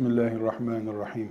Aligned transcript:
Bismillahirrahmanirrahim. 0.00 1.30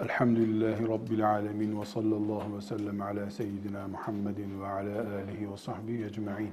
Elhamdülillahi 0.00 0.88
Rabbil 0.88 1.30
alemin 1.30 1.80
ve 1.80 1.84
sallallahu 1.84 2.56
ve 2.56 2.60
sellem 2.60 3.02
ala 3.02 3.30
seyyidina 3.30 3.88
Muhammedin 3.88 4.60
ve 4.60 4.66
ala 4.66 5.00
alihi 5.00 5.52
ve 5.52 5.56
sahbihi 5.56 6.04
ecma'in. 6.04 6.50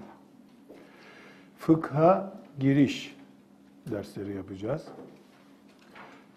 Fıkha 1.57 2.33
giriş 2.59 3.15
dersleri 3.91 4.35
yapacağız. 4.35 4.87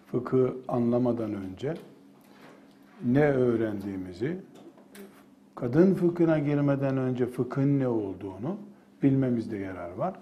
Fıkı 0.07 0.57
anlamadan 0.69 1.35
önce 1.35 1.75
ne 3.05 3.25
öğrendiğimizi, 3.25 4.37
kadın 5.55 5.95
fıkhına 5.95 6.39
girmeden 6.39 6.97
önce 6.97 7.27
fıkhın 7.27 7.81
ne 7.81 7.89
olduğunu 7.89 8.57
bilmemizde 9.03 9.57
yarar 9.57 9.91
var. 9.91 10.15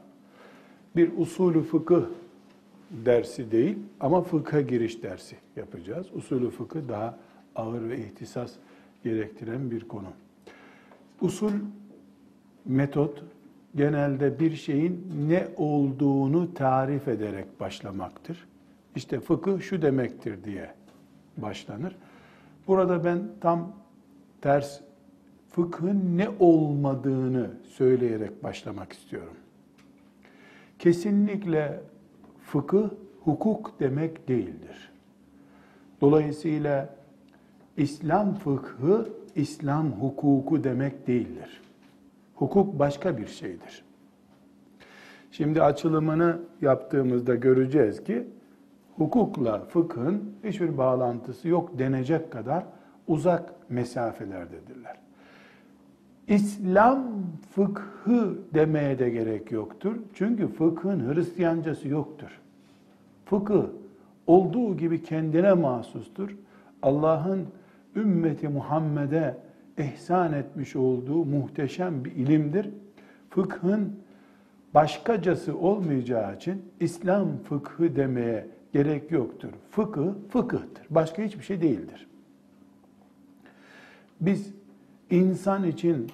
Bir 0.97 1.13
usulü 1.17 1.63
fıkıh 1.63 2.05
dersi 2.93 3.53
değil 3.53 3.79
ama 4.01 4.23
fıkha 4.23 4.61
giriş 4.61 5.03
dersi 5.03 5.37
yapacağız. 5.57 6.07
Usulü 6.15 6.51
fıkıh 6.51 6.81
daha 6.89 7.19
ağır 7.57 7.89
ve 7.89 7.99
ihtisas 7.99 8.53
gerektiren 9.05 9.71
bir 9.71 9.89
konu. 9.89 10.09
Usul 11.21 11.53
metot 12.65 13.23
genelde 13.77 14.41
bir 14.41 14.57
şeyin 14.57 15.07
ne 15.29 15.49
olduğunu 15.57 16.55
tarif 16.55 17.09
ederek 17.09 17.61
başlamaktır. 17.61 18.49
İşte 18.97 19.21
fıkıh 19.21 19.61
şu 19.61 19.83
demektir 19.83 20.45
diye 20.45 20.71
başlanır. 21.37 21.97
Burada 22.67 23.05
ben 23.05 23.23
tam 23.41 23.73
ters 24.41 24.81
fıkhın 25.49 26.19
ne 26.19 26.29
olmadığını 26.41 27.51
söyleyerek 27.69 28.45
başlamak 28.45 28.93
istiyorum. 28.93 29.37
Kesinlikle 30.79 31.81
fıkıh 32.53 32.89
hukuk 33.25 33.81
demek 33.81 34.29
değildir. 34.29 34.93
Dolayısıyla 36.01 36.95
İslam 37.77 38.35
fıkhı 38.35 39.09
İslam 39.35 39.93
hukuku 39.93 40.65
demek 40.65 41.07
değildir. 41.07 41.61
Hukuk 42.35 42.79
başka 42.79 43.19
bir 43.19 43.27
şeydir. 43.27 43.85
Şimdi 45.31 45.63
açılımını 45.63 46.41
yaptığımızda 46.61 47.35
göreceğiz 47.35 48.05
ki 48.05 48.27
hukukla 48.97 49.65
fıkhın 49.65 50.35
hiçbir 50.45 50.79
bağlantısı 50.79 51.49
yok 51.49 51.79
denecek 51.79 52.33
kadar 52.33 52.65
uzak 53.09 53.71
mesafelerdedirler. 53.71 54.97
İslam 56.29 57.05
fıkhı 57.55 58.39
demeye 58.55 58.99
de 58.99 59.11
gerek 59.11 59.53
yoktur. 59.53 59.97
Çünkü 60.15 60.49
fıkhın 60.49 61.15
Hristiyancası 61.15 61.89
yoktur. 61.89 62.42
Fıkıh 63.25 63.65
olduğu 64.27 64.77
gibi 64.77 65.03
kendine 65.03 65.53
mahsustur. 65.53 66.37
Allah'ın 66.83 67.47
ümmeti 67.97 68.49
Muhammed'e 68.49 69.37
ihsan 69.79 70.33
etmiş 70.33 70.77
olduğu 70.77 71.25
muhteşem 71.25 72.05
bir 72.05 72.13
ilimdir. 72.13 72.71
Fıkhın 73.31 73.97
başkacası 74.75 75.59
olmayacağı 75.59 76.37
için 76.37 76.63
İslam 76.81 77.29
fıkhı 77.39 77.97
demeye 77.97 78.47
gerek 78.73 79.11
yoktur. 79.11 79.51
Fıkıh 79.71 80.13
fıkıhtır. 80.29 80.87
Başka 80.91 81.23
hiçbir 81.23 81.45
şey 81.45 81.61
değildir. 81.61 82.07
Biz 84.21 84.53
insan 85.11 85.65
için 85.65 86.11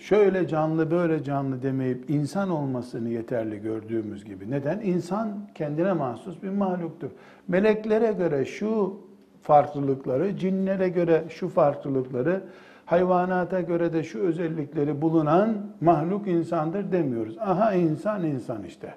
şöyle 0.00 0.48
canlı 0.48 0.90
böyle 0.90 1.24
canlı 1.24 1.62
demeyip 1.62 2.10
insan 2.10 2.50
olmasını 2.50 3.08
yeterli 3.08 3.62
gördüğümüz 3.62 4.24
gibi. 4.24 4.50
Neden? 4.50 4.80
İnsan 4.80 5.48
kendine 5.54 5.92
mahsus 5.92 6.42
bir 6.42 6.50
mahluktur. 6.50 7.10
Meleklere 7.48 8.12
göre 8.12 8.44
şu 8.44 9.00
farklılıkları, 9.42 10.36
cinlere 10.36 10.88
göre 10.88 11.24
şu 11.28 11.48
farklılıkları, 11.48 12.42
hayvanata 12.86 13.60
göre 13.60 13.92
de 13.92 14.02
şu 14.02 14.18
özellikleri 14.18 15.02
bulunan 15.02 15.56
mahluk 15.80 16.28
insandır 16.28 16.92
demiyoruz. 16.92 17.38
Aha 17.38 17.74
insan 17.74 18.24
insan 18.24 18.64
işte. 18.64 18.94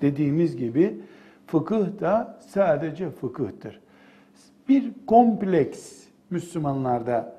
Dediğimiz 0.00 0.56
gibi 0.56 1.00
fıkıh 1.46 2.00
da 2.00 2.38
sadece 2.40 3.10
fıkıhtır. 3.10 3.80
Bir 4.68 4.92
kompleks 5.06 6.04
Müslümanlarda 6.30 7.18
e, 7.18 7.37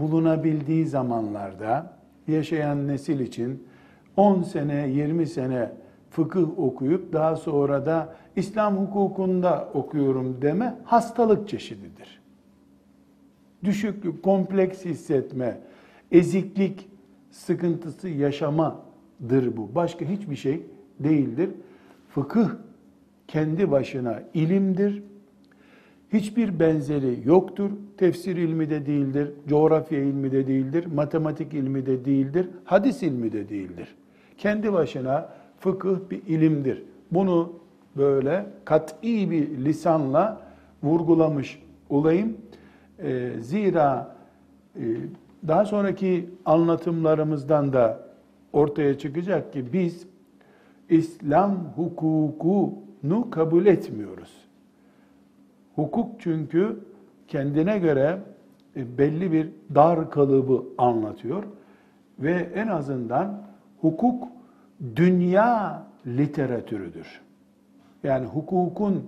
bulunabildiği 0.00 0.86
zamanlarda 0.86 1.96
yaşayan 2.28 2.88
nesil 2.88 3.20
için 3.20 3.62
10 4.16 4.42
sene, 4.42 4.88
20 4.88 5.26
sene 5.26 5.72
fıkıh 6.10 6.58
okuyup 6.58 7.12
daha 7.12 7.36
sonra 7.36 7.86
da 7.86 8.14
İslam 8.36 8.76
hukukunda 8.76 9.68
okuyorum 9.74 10.42
deme 10.42 10.78
hastalık 10.84 11.48
çeşididir. 11.48 12.20
Düşüklük, 13.64 14.22
kompleks 14.22 14.84
hissetme, 14.84 15.60
eziklik 16.12 16.88
sıkıntısı 17.30 18.08
yaşamadır 18.08 19.56
bu. 19.56 19.74
Başka 19.74 20.04
hiçbir 20.04 20.36
şey 20.36 20.66
değildir. 21.00 21.50
Fıkıh 22.08 22.48
kendi 23.28 23.70
başına 23.70 24.22
ilimdir 24.34 25.02
hiçbir 26.14 26.60
benzeri 26.60 27.18
yoktur. 27.24 27.70
Tefsir 27.96 28.36
ilmi 28.36 28.70
de 28.70 28.86
değildir, 28.86 29.32
coğrafya 29.48 29.98
ilmi 29.98 30.32
de 30.32 30.46
değildir, 30.46 30.86
matematik 30.94 31.54
ilmi 31.54 31.86
de 31.86 32.04
değildir, 32.04 32.48
hadis 32.64 33.02
ilmi 33.02 33.32
de 33.32 33.48
değildir. 33.48 33.94
Kendi 34.38 34.72
başına 34.72 35.28
fıkıh 35.60 35.96
bir 36.10 36.22
ilimdir. 36.26 36.82
Bunu 37.10 37.52
böyle 37.96 38.46
kat'i 38.64 39.30
bir 39.30 39.64
lisanla 39.64 40.40
vurgulamış 40.82 41.62
olayım. 41.90 42.36
Ee, 42.98 43.30
zira 43.40 44.16
e, 44.76 44.82
daha 45.48 45.64
sonraki 45.64 46.30
anlatımlarımızdan 46.44 47.72
da 47.72 48.08
ortaya 48.52 48.98
çıkacak 48.98 49.52
ki 49.52 49.72
biz 49.72 50.06
İslam 50.88 51.72
hukukunu 51.76 53.30
kabul 53.30 53.66
etmiyoruz. 53.66 54.43
Hukuk 55.76 56.10
çünkü 56.18 56.78
kendine 57.28 57.78
göre 57.78 58.18
e, 58.76 58.98
belli 58.98 59.32
bir 59.32 59.50
dar 59.74 60.10
kalıbı 60.10 60.64
anlatıyor 60.78 61.44
ve 62.18 62.48
en 62.54 62.68
azından 62.68 63.42
hukuk 63.80 64.28
dünya 64.96 65.82
literatürüdür. 66.06 67.20
Yani 68.04 68.26
hukukun 68.26 69.04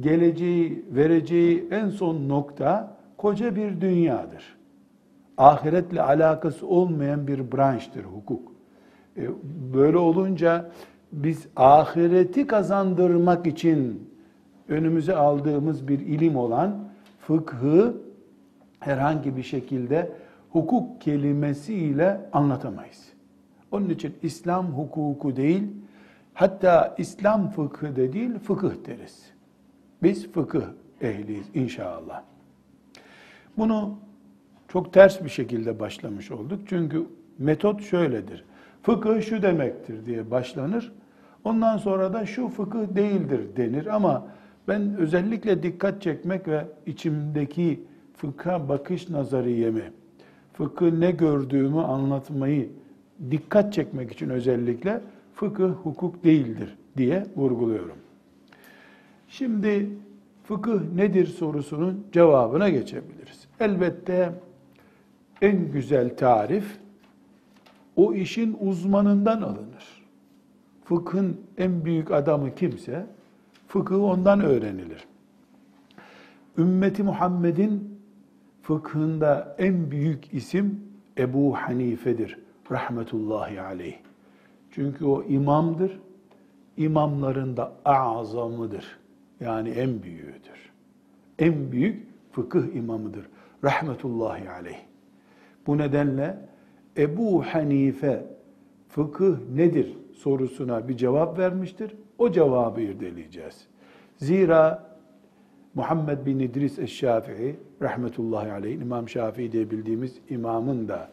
geleceği, 0.00 0.84
vereceği 0.90 1.68
en 1.70 1.88
son 1.88 2.28
nokta 2.28 2.96
koca 3.16 3.56
bir 3.56 3.80
dünyadır. 3.80 4.56
Ahiretle 5.36 6.02
alakası 6.02 6.66
olmayan 6.66 7.26
bir 7.26 7.52
branştır 7.52 8.04
hukuk. 8.04 8.52
E, 9.16 9.28
böyle 9.74 9.98
olunca 9.98 10.70
biz 11.12 11.46
ahireti 11.56 12.46
kazandırmak 12.46 13.46
için 13.46 14.10
önümüze 14.68 15.16
aldığımız 15.16 15.88
bir 15.88 15.98
ilim 15.98 16.36
olan 16.36 16.88
fıkhı 17.18 17.96
herhangi 18.80 19.36
bir 19.36 19.42
şekilde 19.42 20.12
hukuk 20.50 21.00
kelimesiyle 21.00 22.20
anlatamayız. 22.32 23.08
Onun 23.72 23.88
için 23.88 24.14
İslam 24.22 24.66
hukuku 24.66 25.36
değil, 25.36 25.62
hatta 26.34 26.94
İslam 26.98 27.50
fıkhı 27.50 27.96
de 27.96 28.12
değil, 28.12 28.38
fıkıh 28.38 28.72
deriz. 28.86 29.30
Biz 30.02 30.32
fıkıh 30.32 30.64
ehliyiz 31.00 31.46
inşallah. 31.54 32.22
Bunu 33.58 33.98
çok 34.68 34.92
ters 34.92 35.24
bir 35.24 35.28
şekilde 35.28 35.80
başlamış 35.80 36.30
olduk. 36.30 36.60
Çünkü 36.66 37.06
metot 37.38 37.82
şöyledir. 37.82 38.44
Fıkıh 38.82 39.22
şu 39.22 39.42
demektir 39.42 40.06
diye 40.06 40.30
başlanır. 40.30 40.92
Ondan 41.44 41.76
sonra 41.76 42.12
da 42.12 42.26
şu 42.26 42.48
fıkıh 42.48 42.94
değildir 42.94 43.56
denir 43.56 43.86
ama 43.86 44.26
ben 44.68 44.96
özellikle 44.96 45.62
dikkat 45.62 46.02
çekmek 46.02 46.48
ve 46.48 46.64
içimdeki 46.86 47.80
fıkha 48.16 48.68
bakış 48.68 49.08
nazariyemi, 49.08 49.92
fıkı 50.52 51.00
ne 51.00 51.10
gördüğümü 51.10 51.80
anlatmayı 51.80 52.68
dikkat 53.30 53.72
çekmek 53.72 54.12
için 54.12 54.30
özellikle 54.30 55.00
fıkıh 55.34 55.70
hukuk 55.70 56.24
değildir 56.24 56.76
diye 56.96 57.26
vurguluyorum. 57.36 57.96
Şimdi 59.28 59.88
fıkıh 60.44 60.80
nedir 60.94 61.26
sorusunun 61.26 62.06
cevabına 62.12 62.68
geçebiliriz. 62.68 63.48
Elbette 63.60 64.32
en 65.42 65.72
güzel 65.72 66.16
tarif 66.16 66.78
o 67.96 68.14
işin 68.14 68.56
uzmanından 68.60 69.42
alınır. 69.42 70.04
Fıkhın 70.84 71.40
en 71.58 71.84
büyük 71.84 72.10
adamı 72.10 72.54
kimse 72.54 73.06
Fıkıh 73.74 74.02
ondan 74.02 74.40
öğrenilir. 74.40 75.04
Ümmeti 76.58 77.02
Muhammed'in 77.02 78.00
fıkhında 78.62 79.56
en 79.58 79.90
büyük 79.90 80.34
isim 80.34 80.80
Ebu 81.18 81.56
Hanife'dir. 81.56 82.38
Rahmetullahi 82.70 83.60
aleyh. 83.60 83.96
Çünkü 84.70 85.04
o 85.04 85.22
imamdır. 85.22 86.00
imamlarında 86.76 87.72
azamıdır. 87.84 88.98
Yani 89.40 89.68
en 89.68 90.02
büyüğüdür. 90.02 90.72
En 91.38 91.72
büyük 91.72 92.06
fıkıh 92.32 92.74
imamıdır. 92.74 93.26
Rahmetullahi 93.64 94.50
aleyh. 94.50 94.78
Bu 95.66 95.78
nedenle 95.78 96.48
Ebu 96.96 97.44
Hanife 97.44 98.26
fıkıh 98.88 99.36
nedir 99.54 99.96
sorusuna 100.12 100.88
bir 100.88 100.96
cevap 100.96 101.38
vermiştir. 101.38 101.94
O 102.18 102.32
cevabı 102.32 102.80
irdeleyeceğiz. 102.80 103.66
Zira 104.16 104.94
Muhammed 105.74 106.26
bin 106.26 106.38
İdris 106.38 106.78
Eşşafii 106.78 107.56
rahmetullahi 107.82 108.52
aleyh 108.52 108.80
İmam 108.80 109.08
Şafii 109.08 109.52
diye 109.52 109.70
bildiğimiz 109.70 110.20
imamın 110.28 110.88
da 110.88 111.08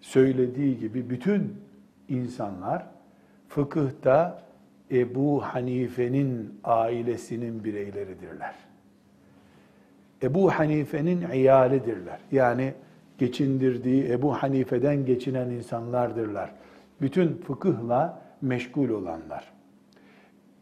söylediği 0.00 0.78
gibi 0.78 1.10
bütün 1.10 1.54
insanlar 2.08 2.86
fıkıhta 3.48 4.42
Ebu 4.90 5.42
Hanife'nin 5.42 6.60
ailesinin 6.64 7.64
bireyleridirler. 7.64 8.54
Ebu 10.22 10.50
Hanife'nin 10.50 11.30
iyalidirler. 11.30 12.18
Yani 12.32 12.74
geçindirdiği 13.18 14.10
Ebu 14.10 14.34
Hanife'den 14.34 15.06
geçinen 15.06 15.50
insanlardırlar. 15.50 16.50
Bütün 17.00 17.36
fıkıhla 17.36 18.22
meşgul 18.42 18.88
olanlar. 18.88 19.55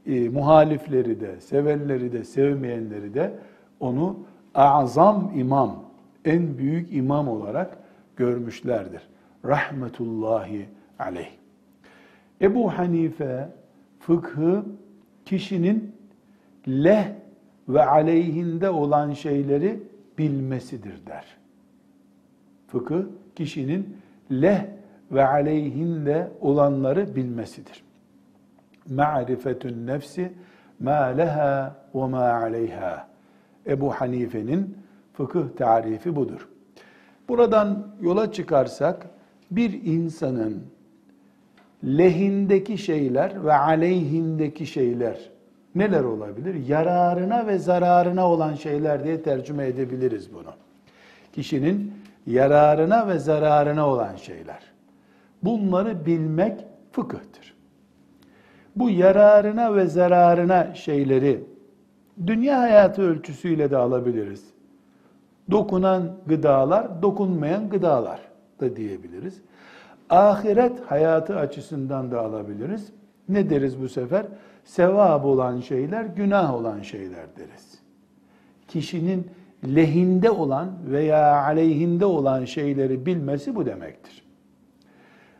E, 0.07 0.29
muhalifleri 0.29 1.21
de, 1.21 1.41
sevenleri 1.41 2.13
de, 2.13 2.25
sevmeyenleri 2.25 3.15
de 3.15 3.35
onu 3.81 4.19
azam 4.55 5.33
imam, 5.37 5.85
en 6.25 6.59
büyük 6.59 6.93
imam 6.93 7.29
olarak 7.29 7.79
görmüşlerdir. 8.17 9.03
Rahmetullahi 9.45 10.67
aleyh. 10.99 11.31
Ebu 12.41 12.79
Hanife 12.79 13.49
fıkhı 13.99 14.65
kişinin 15.25 15.95
leh 16.69 17.05
ve 17.69 17.87
aleyhinde 17.87 18.71
olan 18.71 19.13
şeyleri 19.13 19.83
bilmesidir 20.19 21.07
der. 21.07 21.25
Fıkıh 22.67 23.03
kişinin 23.37 23.97
leh 24.31 24.65
ve 25.13 25.27
aleyhinde 25.27 26.31
olanları 26.41 27.17
bilmesidir. 27.17 27.85
Ma'rifetün 28.91 29.87
nefsi 29.87 30.33
ma 30.81 31.05
leha 31.05 31.77
ve 31.95 32.07
ma 32.07 32.33
aleyha. 32.33 33.09
Ebu 33.67 33.91
Hanife'nin 33.91 34.79
fıkıh 35.13 35.57
tarifi 35.57 36.17
budur. 36.17 36.49
Buradan 37.29 37.87
yola 38.01 38.33
çıkarsak 38.33 39.07
bir 39.51 39.83
insanın 39.83 40.63
lehindeki 41.85 42.79
şeyler 42.79 43.45
ve 43.45 43.55
aleyhindeki 43.55 44.67
şeyler 44.67 45.31
neler 45.75 46.05
olabilir? 46.05 46.69
Yararına 46.69 47.47
ve 47.47 47.59
zararına 47.59 48.31
olan 48.31 48.55
şeyler 48.55 49.05
diye 49.05 49.23
tercüme 49.23 49.67
edebiliriz 49.67 50.35
bunu. 50.35 50.53
Kişinin 51.33 51.93
yararına 52.27 53.09
ve 53.09 53.19
zararına 53.19 53.89
olan 53.89 54.17
şeyler. 54.17 54.61
Bunları 55.43 56.07
bilmek 56.07 56.65
fıkıhtır. 56.93 57.54
Bu 58.77 58.91
yararına 58.91 59.75
ve 59.75 59.87
zararına 59.87 60.75
şeyleri 60.75 61.45
dünya 62.27 62.61
hayatı 62.61 63.03
ölçüsüyle 63.03 63.71
de 63.71 63.77
alabiliriz. 63.77 64.45
Dokunan 65.51 66.17
gıdalar, 66.27 67.03
dokunmayan 67.03 67.69
gıdalar 67.69 68.21
da 68.61 68.77
diyebiliriz. 68.77 69.41
Ahiret 70.11 70.81
hayatı 70.87 71.37
açısından 71.37 72.11
da 72.11 72.21
alabiliriz. 72.21 72.93
Ne 73.29 73.51
deriz 73.51 73.81
bu 73.81 73.89
sefer? 73.89 74.27
Sevap 74.65 75.25
olan 75.25 75.61
şeyler, 75.61 76.05
günah 76.05 76.55
olan 76.55 76.81
şeyler 76.81 77.37
deriz. 77.37 77.79
Kişinin 78.69 79.31
lehinde 79.65 80.31
olan 80.31 80.71
veya 80.87 81.43
aleyhinde 81.43 82.05
olan 82.05 82.45
şeyleri 82.45 83.07
bilmesi 83.07 83.55
bu 83.55 83.67
demektir. 83.67 84.25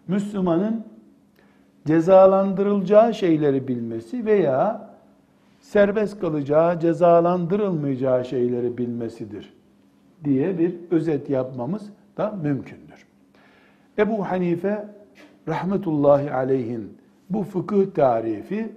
Müslümanın 0.09 0.85
cezalandırılacağı 1.87 3.15
şeyleri 3.15 3.69
bilmesi 3.69 4.27
veya 4.27 4.91
serbest 5.61 6.21
kalacağı, 6.21 6.81
cezalandırılmayacağı 6.81 8.25
şeyleri 8.25 8.79
bilmesidir 8.79 9.53
diye 10.25 10.59
bir 10.59 10.75
özet 10.91 11.31
yapmamız 11.31 11.91
da 12.17 12.31
mümkündür. 12.43 13.07
Ebu 13.99 14.25
Hanife 14.25 14.89
rahmetullahi 15.49 16.33
aleyhin 16.33 16.99
bu 17.31 17.43
fıkıh 17.43 17.95
tarifi 17.95 18.73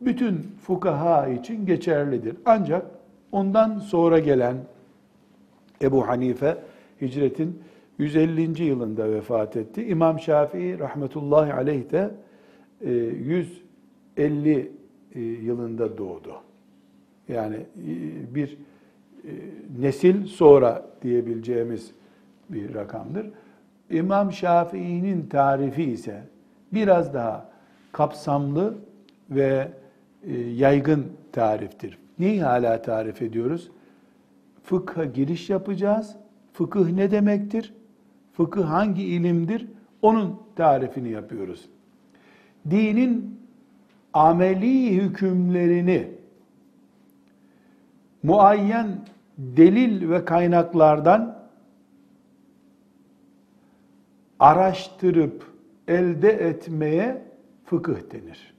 bütün 0.00 0.46
fukaha 0.62 1.28
için 1.28 1.66
geçerlidir. 1.66 2.36
Ancak 2.44 2.86
ondan 3.32 3.78
sonra 3.78 4.18
gelen 4.18 4.56
Ebu 5.82 6.08
Hanife 6.08 6.56
hicretin 7.00 7.62
150. 7.98 8.62
yılında 8.62 9.10
vefat 9.10 9.56
etti. 9.56 9.86
İmam 9.86 10.20
Şafii 10.20 10.78
rahmetullahi 10.78 11.52
aleyh 11.52 11.90
de 11.90 12.10
150 12.80 13.58
e, 14.16 14.68
e, 15.14 15.20
yılında 15.20 15.98
doğdu. 15.98 16.34
Yani 17.28 17.56
e, 17.56 18.34
bir 18.34 18.58
nesil 19.78 20.26
sonra 20.26 20.86
diyebileceğimiz 21.02 21.90
bir 22.48 22.74
rakamdır. 22.74 23.30
İmam 23.90 24.32
Şafii'nin 24.32 25.26
tarifi 25.26 25.84
ise 25.84 26.22
biraz 26.72 27.14
daha 27.14 27.50
kapsamlı 27.92 28.74
ve 29.30 29.68
yaygın 30.54 31.06
tariftir. 31.32 31.98
Neyi 32.18 32.42
hala 32.42 32.82
tarif 32.82 33.22
ediyoruz? 33.22 33.70
Fıkha 34.62 35.04
giriş 35.04 35.50
yapacağız. 35.50 36.16
Fıkıh 36.52 36.90
ne 36.90 37.10
demektir? 37.10 37.74
Fıkıh 38.32 38.64
hangi 38.64 39.02
ilimdir? 39.02 39.66
Onun 40.02 40.40
tarifini 40.56 41.10
yapıyoruz. 41.10 41.68
Dinin 42.70 43.40
ameli 44.12 45.02
hükümlerini 45.02 46.08
muayyen 48.22 48.88
delil 49.38 50.10
ve 50.10 50.24
kaynaklardan 50.24 51.38
araştırıp 54.38 55.44
elde 55.88 56.30
etmeye 56.30 57.22
fıkıh 57.64 57.96
denir. 58.12 58.54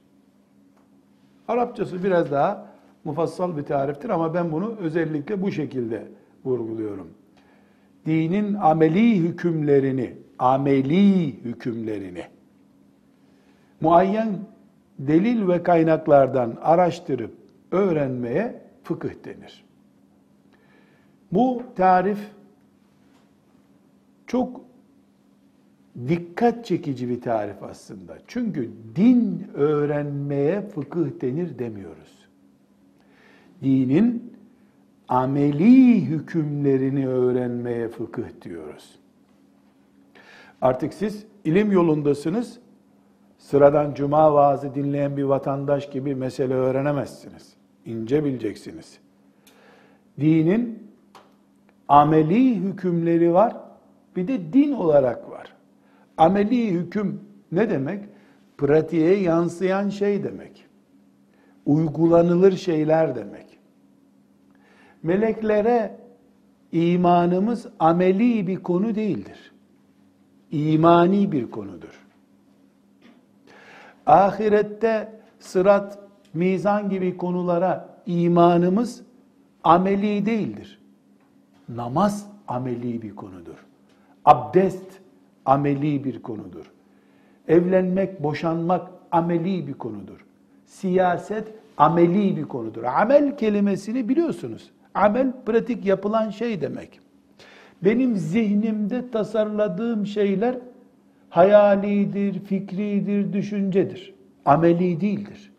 Arapçası 1.48 2.04
biraz 2.04 2.30
daha 2.30 2.70
mufassal 3.04 3.56
bir 3.56 3.62
tariftir 3.62 4.10
ama 4.10 4.34
ben 4.34 4.52
bunu 4.52 4.76
özellikle 4.80 5.42
bu 5.42 5.50
şekilde 5.50 6.08
vurguluyorum. 6.44 7.08
Dinin 8.06 8.54
ameli 8.54 9.18
hükümlerini, 9.18 10.16
ameli 10.38 11.26
hükümlerini 11.44 12.24
muayyen 13.80 14.38
delil 14.98 15.48
ve 15.48 15.62
kaynaklardan 15.62 16.56
araştırıp 16.62 17.34
öğrenmeye 17.70 18.62
fıkıh 18.82 19.24
denir. 19.24 19.64
Bu 21.32 21.62
tarif 21.76 22.18
çok 24.26 24.60
dikkat 26.08 26.64
çekici 26.64 27.08
bir 27.08 27.20
tarif 27.20 27.62
aslında. 27.62 28.18
Çünkü 28.26 28.70
din 28.96 29.50
öğrenmeye 29.54 30.62
fıkıh 30.62 31.20
denir 31.20 31.58
demiyoruz. 31.58 32.28
Dinin 33.62 34.32
ameli 35.08 36.04
hükümlerini 36.06 37.08
öğrenmeye 37.08 37.88
fıkıh 37.88 38.42
diyoruz. 38.42 38.98
Artık 40.62 40.94
siz 40.94 41.24
ilim 41.44 41.72
yolundasınız. 41.72 42.58
Sıradan 43.40 43.94
cuma 43.94 44.34
vaazı 44.34 44.74
dinleyen 44.74 45.16
bir 45.16 45.22
vatandaş 45.22 45.90
gibi 45.90 46.14
mesele 46.14 46.54
öğrenemezsiniz. 46.54 47.54
İnce 47.84 48.24
bileceksiniz. 48.24 48.98
Dinin 50.20 50.92
ameli 51.88 52.54
hükümleri 52.56 53.32
var, 53.32 53.56
bir 54.16 54.28
de 54.28 54.52
din 54.52 54.72
olarak 54.72 55.30
var. 55.30 55.52
Ameli 56.16 56.70
hüküm 56.70 57.20
ne 57.52 57.70
demek? 57.70 58.04
Pratiğe 58.58 59.20
yansıyan 59.20 59.88
şey 59.88 60.24
demek. 60.24 60.66
Uygulanılır 61.66 62.52
şeyler 62.52 63.16
demek. 63.16 63.58
Meleklere 65.02 65.98
imanımız 66.72 67.66
ameli 67.78 68.46
bir 68.46 68.56
konu 68.56 68.94
değildir. 68.94 69.52
İmani 70.50 71.32
bir 71.32 71.50
konudur. 71.50 72.09
Ahirette 74.10 75.08
sırat, 75.38 75.98
mizan 76.34 76.90
gibi 76.90 77.16
konulara 77.16 77.88
imanımız 78.06 79.02
ameli 79.64 80.26
değildir. 80.26 80.80
Namaz 81.68 82.26
ameli 82.48 83.02
bir 83.02 83.16
konudur. 83.16 83.66
Abdest 84.24 84.86
ameli 85.44 86.04
bir 86.04 86.22
konudur. 86.22 86.72
Evlenmek, 87.48 88.22
boşanmak 88.22 88.90
ameli 89.12 89.66
bir 89.66 89.74
konudur. 89.74 90.24
siyaset 90.66 91.48
ameli 91.76 92.36
bir 92.36 92.44
konudur. 92.44 92.84
Amel 92.84 93.36
kelimesini 93.36 94.08
biliyorsunuz. 94.08 94.70
Amel 94.94 95.32
pratik 95.46 95.86
yapılan 95.86 96.30
şey 96.30 96.60
demek. 96.60 97.00
Benim 97.84 98.16
zihnimde 98.16 99.10
tasarladığım 99.10 100.06
şeyler 100.06 100.58
hayalidir, 101.30 102.44
fikridir, 102.44 103.32
düşüncedir. 103.32 104.14
Ameli 104.44 105.00
değildir. 105.00 105.52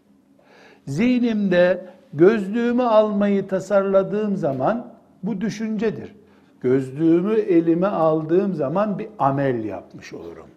Zihnimde 0.87 1.85
gözlüğümü 2.13 2.83
almayı 2.83 3.47
tasarladığım 3.47 4.37
zaman 4.37 4.93
bu 5.23 5.41
düşüncedir. 5.41 6.15
Gözlüğümü 6.61 7.33
elime 7.33 7.87
aldığım 7.87 8.53
zaman 8.53 8.99
bir 8.99 9.07
amel 9.19 9.63
yapmış 9.63 10.13
olurum. 10.13 10.47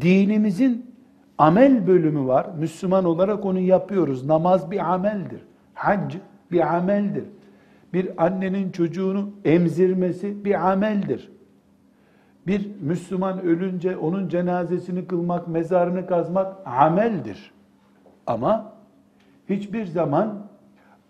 Dinimizin 0.00 0.94
amel 1.38 1.86
bölümü 1.86 2.26
var. 2.26 2.46
Müslüman 2.58 3.04
olarak 3.04 3.44
onu 3.44 3.58
yapıyoruz. 3.58 4.26
Namaz 4.26 4.70
bir 4.70 4.92
ameldir. 4.92 5.40
Hac 5.74 6.14
bir 6.52 6.76
ameldir. 6.76 7.24
Bir 7.92 8.24
annenin 8.24 8.70
çocuğunu 8.70 9.30
emzirmesi 9.44 10.44
bir 10.44 10.70
ameldir. 10.70 11.33
Bir 12.46 12.70
Müslüman 12.80 13.42
ölünce 13.42 13.96
onun 13.96 14.28
cenazesini 14.28 15.06
kılmak, 15.06 15.48
mezarını 15.48 16.06
kazmak 16.06 16.66
ameldir. 16.66 17.52
Ama 18.26 18.72
hiçbir 19.48 19.86
zaman 19.86 20.46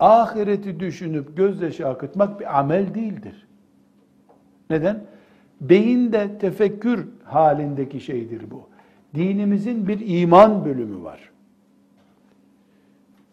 ahireti 0.01 0.81
düşünüp 0.81 1.37
gözyaşı 1.37 1.89
akıtmak 1.89 2.41
bir 2.41 2.59
amel 2.59 2.95
değildir. 2.95 3.47
Neden? 4.71 5.05
Beyinde 5.61 6.39
tefekkür 6.39 7.09
halindeki 7.25 8.01
şeydir 8.01 8.51
bu. 8.51 8.69
Dinimizin 9.15 9.89
bir 9.89 10.21
iman 10.21 10.65
bölümü 10.65 11.03
var. 11.05 11.31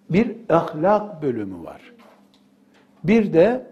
Bir 0.10 0.36
ahlak 0.50 1.22
bölümü 1.22 1.63
var. 1.63 1.93
Bir 3.03 3.34
de 3.34 3.71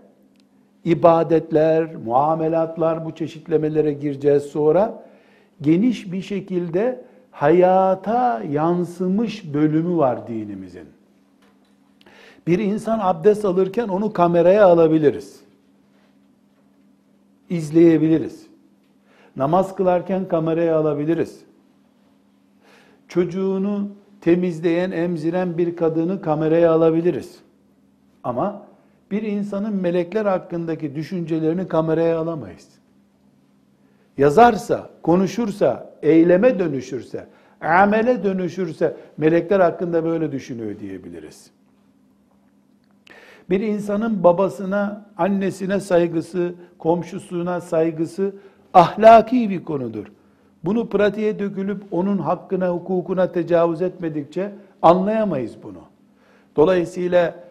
ibadetler, 0.86 1.95
muamelatlar 1.95 3.05
bu 3.05 3.15
çeşitlemelere 3.15 3.93
gireceğiz 3.93 4.43
sonra. 4.43 5.03
Geniş 5.62 6.12
bir 6.12 6.21
şekilde 6.21 7.05
hayata 7.31 8.43
yansımış 8.43 9.53
bölümü 9.53 9.98
var 9.98 10.27
dinimizin. 10.27 10.88
Bir 12.48 12.59
insan 12.59 13.00
abdest 13.01 13.45
alırken 13.45 13.88
onu 13.88 14.13
kameraya 14.13 14.65
alabiliriz. 14.65 15.39
İzleyebiliriz. 17.50 18.48
Namaz 19.36 19.75
kılarken 19.75 20.27
kameraya 20.27 20.77
alabiliriz. 20.77 21.41
Çocuğunu 23.07 23.88
temizleyen, 24.21 24.91
emziren 24.91 25.57
bir 25.57 25.75
kadını 25.75 26.21
kameraya 26.21 26.71
alabiliriz. 26.71 27.39
Ama 28.24 28.69
bir 29.12 29.22
insanın 29.22 29.74
melekler 29.75 30.25
hakkındaki 30.25 30.96
düşüncelerini 30.96 31.68
kameraya 31.68 32.20
alamayız. 32.20 32.68
Yazarsa, 34.18 34.89
konuşursa, 35.04 35.94
eyleme 36.01 36.60
dönüşürse, 36.60 37.28
amele 37.62 38.24
dönüşürse 38.24 38.98
melekler 39.18 39.60
hakkında 39.60 40.04
böyle 40.04 40.32
düşünüyor 40.32 40.80
diyebiliriz. 40.80 41.51
Bir 43.50 43.60
insanın 43.60 44.24
babasına, 44.24 45.06
annesine 45.18 45.80
saygısı, 45.80 46.54
komşusuna 46.78 47.62
saygısı 47.62 48.36
ahlaki 48.74 49.50
bir 49.50 49.63
konudur. 49.63 50.06
Bunu 50.63 50.89
pratiğe 50.89 51.39
dökülüp 51.39 51.84
onun 51.92 52.18
hakkına, 52.18 52.70
hukukuna 52.70 53.32
tecavüz 53.32 53.82
etmedikçe 53.82 54.51
anlayamayız 54.82 55.56
bunu. 55.63 55.82
Dolayısıyla 56.56 57.49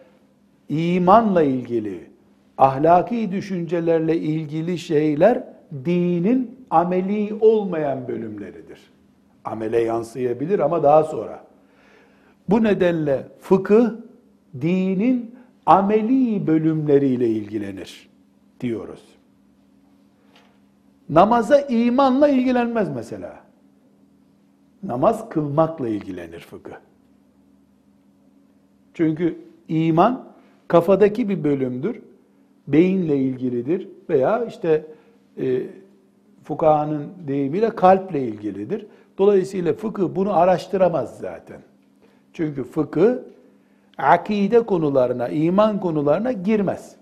imanla 0.69 1.43
ilgili, 1.43 2.09
ahlaki 2.57 3.31
düşüncelerle 3.31 4.17
ilgili 4.17 4.77
şeyler 4.77 5.43
dinin 5.85 6.65
ameli 6.69 7.37
olmayan 7.41 8.07
bölümleridir. 8.07 8.79
Amele 9.45 9.81
yansıyabilir 9.81 10.59
ama 10.59 10.83
daha 10.83 11.03
sonra. 11.03 11.43
Bu 12.49 12.63
nedenle 12.63 13.27
fıkıh 13.39 13.89
dinin 14.61 15.35
ameli 15.65 16.47
bölümleriyle 16.47 17.29
ilgilenir 17.29 18.09
diyoruz. 18.59 19.03
Namaza 21.09 21.61
imanla 21.61 22.27
ilgilenmez 22.27 22.89
mesela. 22.95 23.39
Namaz 24.83 25.29
kılmakla 25.29 25.87
ilgilenir 25.87 26.39
fıkıh. 26.39 26.75
Çünkü 28.93 29.41
iman 29.67 30.28
kafadaki 30.69 31.29
bir 31.29 31.43
bölümdür. 31.43 32.01
Beyinle 32.67 33.17
ilgilidir 33.17 33.87
veya 34.09 34.45
işte 34.45 34.85
e, 35.37 35.63
fukahanın 36.43 37.07
deyimiyle 37.27 37.69
kalple 37.69 38.21
ilgilidir. 38.21 38.85
Dolayısıyla 39.17 39.73
fıkıh 39.73 40.09
bunu 40.15 40.37
araştıramaz 40.37 41.17
zaten. 41.17 41.61
Çünkü 42.33 42.63
fıkıh 42.63 43.13
akide 43.97 44.65
konularına, 44.65 45.27
iman 45.27 45.79
konularına 45.79 46.31
girmez. 46.31 46.95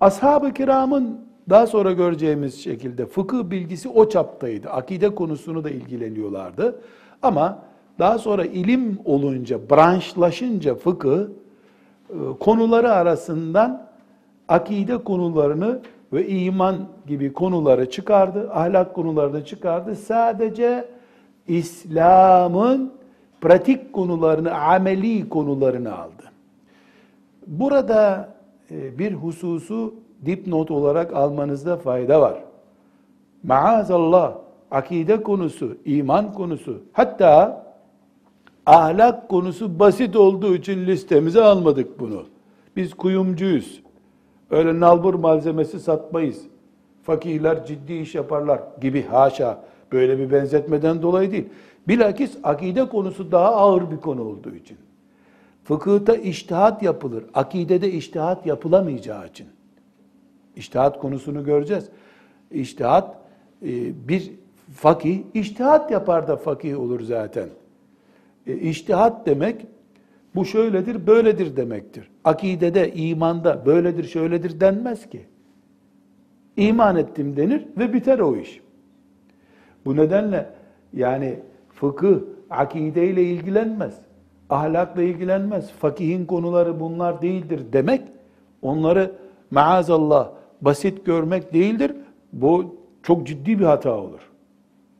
Ashab-ı 0.00 0.52
kiramın 0.52 1.20
daha 1.50 1.66
sonra 1.66 1.92
göreceğimiz 1.92 2.64
şekilde 2.64 3.06
fıkıh 3.06 3.50
bilgisi 3.50 3.88
o 3.88 4.08
çaptaydı. 4.08 4.70
Akide 4.70 5.14
konusunu 5.14 5.64
da 5.64 5.70
ilgileniyorlardı. 5.70 6.80
Ama 7.22 7.62
daha 7.98 8.18
sonra 8.18 8.44
ilim 8.44 8.98
olunca, 9.04 9.70
branşlaşınca 9.70 10.74
fıkıh 10.74 11.26
konuları 12.40 12.92
arasından 12.92 13.86
akide 14.48 14.98
konularını 14.98 15.80
ve 16.12 16.28
iman 16.28 16.76
gibi 17.06 17.32
konuları 17.32 17.90
çıkardı, 17.90 18.50
ahlak 18.52 18.94
konuları 18.94 19.32
da 19.32 19.44
çıkardı. 19.44 19.96
Sadece 19.96 20.88
İslam'ın 21.48 22.92
pratik 23.40 23.92
konularını, 23.92 24.54
ameli 24.54 25.28
konularını 25.28 25.98
aldı. 25.98 26.22
Burada 27.46 28.28
e, 28.70 28.98
bir 28.98 29.12
hususu 29.12 29.94
dipnot 30.26 30.70
olarak 30.70 31.14
almanızda 31.14 31.76
fayda 31.76 32.20
var. 32.20 32.38
Maazallah 33.42 34.34
akide 34.70 35.22
konusu, 35.22 35.76
iman 35.84 36.32
konusu, 36.32 36.82
hatta 36.92 37.65
ahlak 38.66 39.28
konusu 39.28 39.78
basit 39.78 40.16
olduğu 40.16 40.54
için 40.54 40.86
listemize 40.86 41.42
almadık 41.42 42.00
bunu. 42.00 42.24
Biz 42.76 42.94
kuyumcuyuz. 42.94 43.82
Öyle 44.50 44.80
nalbur 44.80 45.14
malzemesi 45.14 45.80
satmayız. 45.80 46.42
Fakihler 47.02 47.66
ciddi 47.66 47.94
iş 47.94 48.14
yaparlar 48.14 48.60
gibi 48.80 49.02
haşa. 49.02 49.64
Böyle 49.92 50.18
bir 50.18 50.30
benzetmeden 50.30 51.02
dolayı 51.02 51.32
değil. 51.32 51.48
Bilakis 51.88 52.36
akide 52.42 52.88
konusu 52.88 53.32
daha 53.32 53.56
ağır 53.56 53.90
bir 53.90 53.96
konu 53.96 54.22
olduğu 54.22 54.54
için. 54.54 54.78
Fıkıhta 55.64 56.14
iştihat 56.14 56.82
yapılır. 56.82 57.24
Akidede 57.34 57.92
iştihat 57.92 58.46
yapılamayacağı 58.46 59.26
için. 59.26 59.46
İştihat 60.56 60.98
konusunu 60.98 61.44
göreceğiz. 61.44 61.88
İştihat 62.50 63.16
e, 63.62 64.08
bir 64.08 64.32
fakih 64.74 65.22
iştihat 65.34 65.90
yapar 65.90 66.28
da 66.28 66.36
fakih 66.36 66.80
olur 66.80 67.00
zaten. 67.00 67.48
E, 68.46 68.72
demek 69.26 69.66
bu 70.34 70.44
şöyledir, 70.44 71.06
böyledir 71.06 71.56
demektir. 71.56 72.10
Akidede, 72.24 72.94
imanda 72.94 73.66
böyledir, 73.66 74.04
şöyledir 74.04 74.60
denmez 74.60 75.10
ki. 75.10 75.26
İman 76.56 76.96
ettim 76.96 77.36
denir 77.36 77.66
ve 77.78 77.92
biter 77.92 78.18
o 78.18 78.36
iş. 78.36 78.60
Bu 79.84 79.96
nedenle 79.96 80.50
yani 80.92 81.38
fıkıh 81.68 82.16
akideyle 82.50 83.22
ilgilenmez. 83.22 84.00
Ahlakla 84.50 85.02
ilgilenmez. 85.02 85.70
Fakihin 85.70 86.26
konuları 86.26 86.80
bunlar 86.80 87.22
değildir 87.22 87.60
demek 87.72 88.02
onları 88.62 89.12
maazallah 89.50 90.30
basit 90.60 91.06
görmek 91.06 91.52
değildir. 91.52 91.92
Bu 92.32 92.76
çok 93.02 93.26
ciddi 93.26 93.58
bir 93.58 93.64
hata 93.64 93.96
olur. 93.96 94.30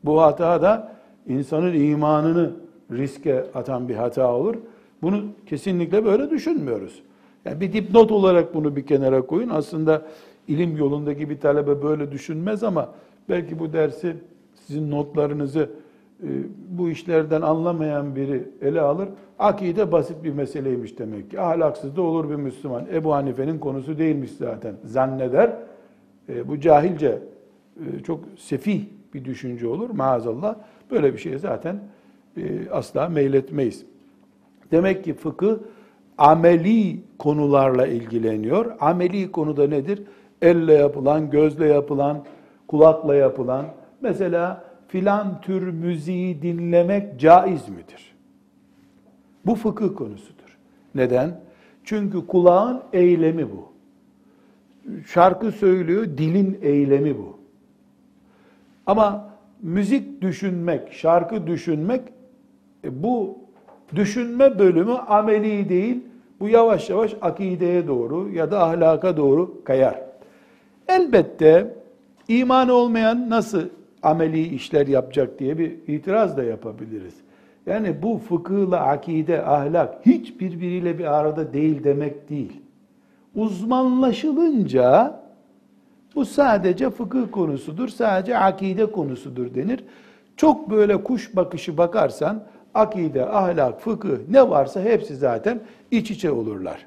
Bu 0.03 0.21
hata 0.21 0.61
da 0.61 0.91
insanın 1.27 1.73
imanını 1.73 2.51
riske 2.91 3.45
atan 3.53 3.89
bir 3.89 3.95
hata 3.95 4.33
olur. 4.33 4.55
Bunu 5.01 5.23
kesinlikle 5.45 6.05
böyle 6.05 6.29
düşünmüyoruz. 6.29 7.03
Yani 7.45 7.61
bir 7.61 7.73
dipnot 7.73 8.11
olarak 8.11 8.55
bunu 8.55 8.75
bir 8.75 8.85
kenara 8.85 9.21
koyun. 9.21 9.49
Aslında 9.49 10.01
ilim 10.47 10.77
yolundaki 10.77 11.29
bir 11.29 11.39
talebe 11.39 11.83
böyle 11.83 12.11
düşünmez 12.11 12.63
ama 12.63 12.89
belki 13.29 13.59
bu 13.59 13.73
dersi 13.73 14.15
sizin 14.55 14.91
notlarınızı 14.91 15.69
e, 16.23 16.27
bu 16.69 16.89
işlerden 16.89 17.41
anlamayan 17.41 18.15
biri 18.15 18.43
ele 18.61 18.81
alır. 18.81 19.09
Akide 19.39 19.91
basit 19.91 20.23
bir 20.23 20.33
meseleymiş 20.33 20.99
demek 20.99 21.31
ki. 21.31 21.39
Ahlaksız 21.39 21.95
da 21.95 22.01
olur 22.01 22.29
bir 22.29 22.35
Müslüman. 22.35 22.85
Ebu 22.93 23.13
Hanife'nin 23.13 23.59
konusu 23.59 23.97
değilmiş 23.97 24.31
zaten. 24.31 24.75
Zanneder. 24.85 25.57
E, 26.29 26.47
bu 26.47 26.59
cahilce 26.59 27.19
e, 27.79 28.03
çok 28.03 28.19
sefih 28.37 28.81
bir 29.13 29.25
düşünce 29.25 29.67
olur 29.67 29.89
maazallah. 29.89 30.55
Böyle 30.91 31.13
bir 31.13 31.17
şey 31.17 31.37
zaten 31.37 31.79
asla 32.71 33.09
meyletmeyiz. 33.09 33.85
Demek 34.71 35.03
ki 35.03 35.13
fıkıh 35.13 35.57
ameli 36.17 36.99
konularla 37.19 37.87
ilgileniyor. 37.87 38.75
Ameli 38.79 39.31
konuda 39.31 39.67
nedir? 39.67 40.03
Elle 40.41 40.73
yapılan, 40.73 41.29
gözle 41.29 41.67
yapılan, 41.67 42.25
kulakla 42.67 43.15
yapılan. 43.15 43.65
Mesela 44.01 44.63
filan 44.87 45.41
tür 45.41 45.67
müziği 45.67 46.41
dinlemek 46.41 47.19
caiz 47.19 47.69
midir? 47.69 48.15
Bu 49.45 49.55
fıkıh 49.55 49.95
konusudur. 49.95 50.57
Neden? 50.95 51.39
Çünkü 51.83 52.27
kulağın 52.27 52.83
eylemi 52.93 53.47
bu. 53.51 53.71
Şarkı 55.07 55.51
söylüyor, 55.51 56.05
dilin 56.05 56.59
eylemi 56.61 57.17
bu. 57.17 57.37
Ama 58.85 59.29
müzik 59.61 60.21
düşünmek, 60.21 60.93
şarkı 60.93 61.47
düşünmek 61.47 62.01
e, 62.01 62.16
bu 62.91 63.37
düşünme 63.95 64.59
bölümü 64.59 64.93
ameli 64.93 65.69
değil. 65.69 66.03
Bu 66.39 66.49
yavaş 66.49 66.89
yavaş 66.89 67.15
akideye 67.21 67.87
doğru 67.87 68.29
ya 68.29 68.51
da 68.51 68.63
ahlaka 68.63 69.17
doğru 69.17 69.63
kayar. 69.63 70.01
Elbette 70.87 71.75
iman 72.27 72.69
olmayan 72.69 73.29
nasıl 73.29 73.61
ameli 74.03 74.55
işler 74.55 74.87
yapacak 74.87 75.39
diye 75.39 75.57
bir 75.57 75.71
itiraz 75.87 76.37
da 76.37 76.43
yapabiliriz. 76.43 77.13
Yani 77.65 78.01
bu 78.03 78.17
fıkıhla 78.17 78.79
akide, 78.79 79.45
ahlak 79.45 80.05
hiç 80.05 80.39
birbiriyle 80.39 80.99
bir 80.99 81.17
arada 81.19 81.53
değil 81.53 81.83
demek 81.83 82.29
değil. 82.29 82.61
Uzmanlaşılınca 83.35 85.19
bu 86.15 86.25
sadece 86.25 86.89
fıkıh 86.89 87.31
konusudur, 87.31 87.87
sadece 87.87 88.37
akide 88.37 88.91
konusudur 88.91 89.55
denir. 89.55 89.83
Çok 90.37 90.69
böyle 90.69 91.03
kuş 91.03 91.35
bakışı 91.35 91.77
bakarsan 91.77 92.43
akide, 92.77 93.25
ahlak, 93.25 93.81
fıkıh 93.81 94.17
ne 94.29 94.49
varsa 94.49 94.81
hepsi 94.81 95.15
zaten 95.15 95.59
iç 95.91 96.11
içe 96.11 96.31
olurlar. 96.31 96.85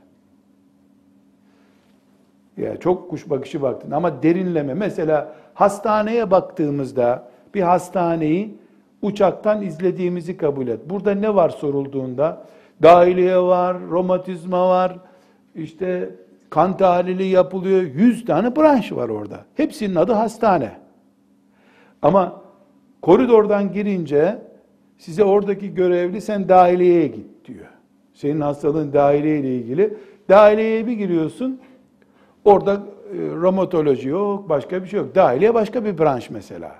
Ya 2.56 2.76
çok 2.76 3.10
kuş 3.10 3.30
bakışı 3.30 3.62
baktın 3.62 3.90
ama 3.90 4.22
derinleme. 4.22 4.74
Mesela 4.74 5.32
hastaneye 5.54 6.30
baktığımızda 6.30 7.28
bir 7.54 7.62
hastaneyi 7.62 8.58
uçaktan 9.02 9.62
izlediğimizi 9.62 10.36
kabul 10.36 10.68
et. 10.68 10.80
Burada 10.86 11.14
ne 11.14 11.34
var 11.34 11.48
sorulduğunda? 11.48 12.46
Dahiliye 12.82 13.38
var, 13.38 13.76
romatizma 13.90 14.68
var, 14.68 14.96
işte 15.54 16.10
kan 16.50 16.76
tahlili 16.76 17.24
yapılıyor. 17.24 17.82
Yüz 17.82 18.24
tane 18.24 18.56
branş 18.56 18.92
var 18.92 19.08
orada. 19.08 19.44
Hepsinin 19.56 19.94
adı 19.94 20.12
hastane. 20.12 20.72
Ama 22.02 22.42
koridordan 23.02 23.72
girince 23.72 24.49
size 25.00 25.24
oradaki 25.24 25.74
görevli 25.74 26.20
sen 26.20 26.48
dahiliyeye 26.48 27.06
git 27.06 27.44
diyor. 27.44 27.66
Senin 28.14 28.40
hastalığın 28.40 28.92
dahiliye 28.92 29.38
ilgili. 29.38 29.94
Dahiliyeye 30.28 30.86
bir 30.86 30.92
giriyorsun. 30.92 31.60
Orada 32.44 32.72
e, 32.74 33.16
romatoloji 33.34 34.08
yok, 34.08 34.48
başka 34.48 34.82
bir 34.82 34.88
şey 34.88 35.00
yok. 35.00 35.14
Dahiliye 35.14 35.54
başka 35.54 35.84
bir 35.84 35.98
branş 35.98 36.30
mesela. 36.30 36.74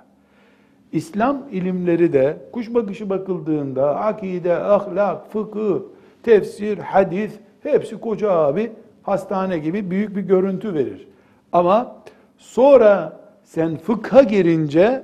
İslam 0.91 1.43
ilimleri 1.51 2.13
de 2.13 2.37
kuş 2.51 2.73
bakışı 2.73 3.09
bakıldığında 3.09 3.95
akide, 3.95 4.55
ahlak, 4.55 5.31
fıkıh, 5.31 5.79
tefsir, 6.23 6.77
hadis 6.77 7.31
hepsi 7.63 7.99
koca 7.99 8.31
abi 8.31 8.71
hastane 9.03 9.57
gibi 9.57 9.91
büyük 9.91 10.15
bir 10.15 10.21
görüntü 10.21 10.73
verir. 10.73 11.07
Ama 11.51 11.95
sonra 12.37 13.19
sen 13.43 13.77
fıkha 13.77 14.23
girince 14.23 15.03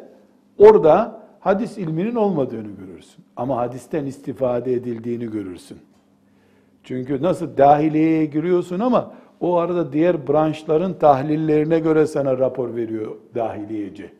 orada 0.58 1.17
hadis 1.40 1.78
ilminin 1.78 2.16
olmadığını 2.16 2.72
görürsün. 2.80 3.26
Ama 3.36 3.58
hadisten 3.58 4.06
istifade 4.06 4.74
edildiğini 4.74 5.32
görürsün. 5.32 5.78
Çünkü 6.84 7.22
nasıl 7.22 7.58
dahiliyeye 7.58 8.26
giriyorsun 8.26 8.80
ama 8.80 9.12
o 9.40 9.56
arada 9.56 9.94
diğer 9.94 10.28
branşların 10.28 10.94
tahlillerine 10.94 11.80
göre 11.80 12.08
sana 12.08 12.38
rapor 12.38 12.76
veriyor 12.76 13.16
dahiliyeci. 13.36 14.12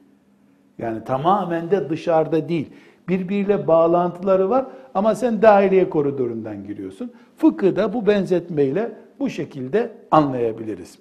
Yani 0.78 1.04
tamamen 1.04 1.72
de 1.72 1.90
dışarıda 1.90 2.50
değil. 2.50 2.70
Birbiriyle 3.08 3.68
bağlantıları 3.68 4.50
var 4.50 4.66
ama 4.94 5.16
sen 5.16 5.42
dahiliye 5.42 5.90
koridorundan 5.90 6.68
giriyorsun. 6.68 7.12
Fıkıh 7.38 7.76
da 7.76 7.94
bu 7.94 8.08
benzetmeyle 8.08 8.92
bu 9.20 9.30
şekilde 9.30 9.92
anlayabiliriz. 10.12 11.00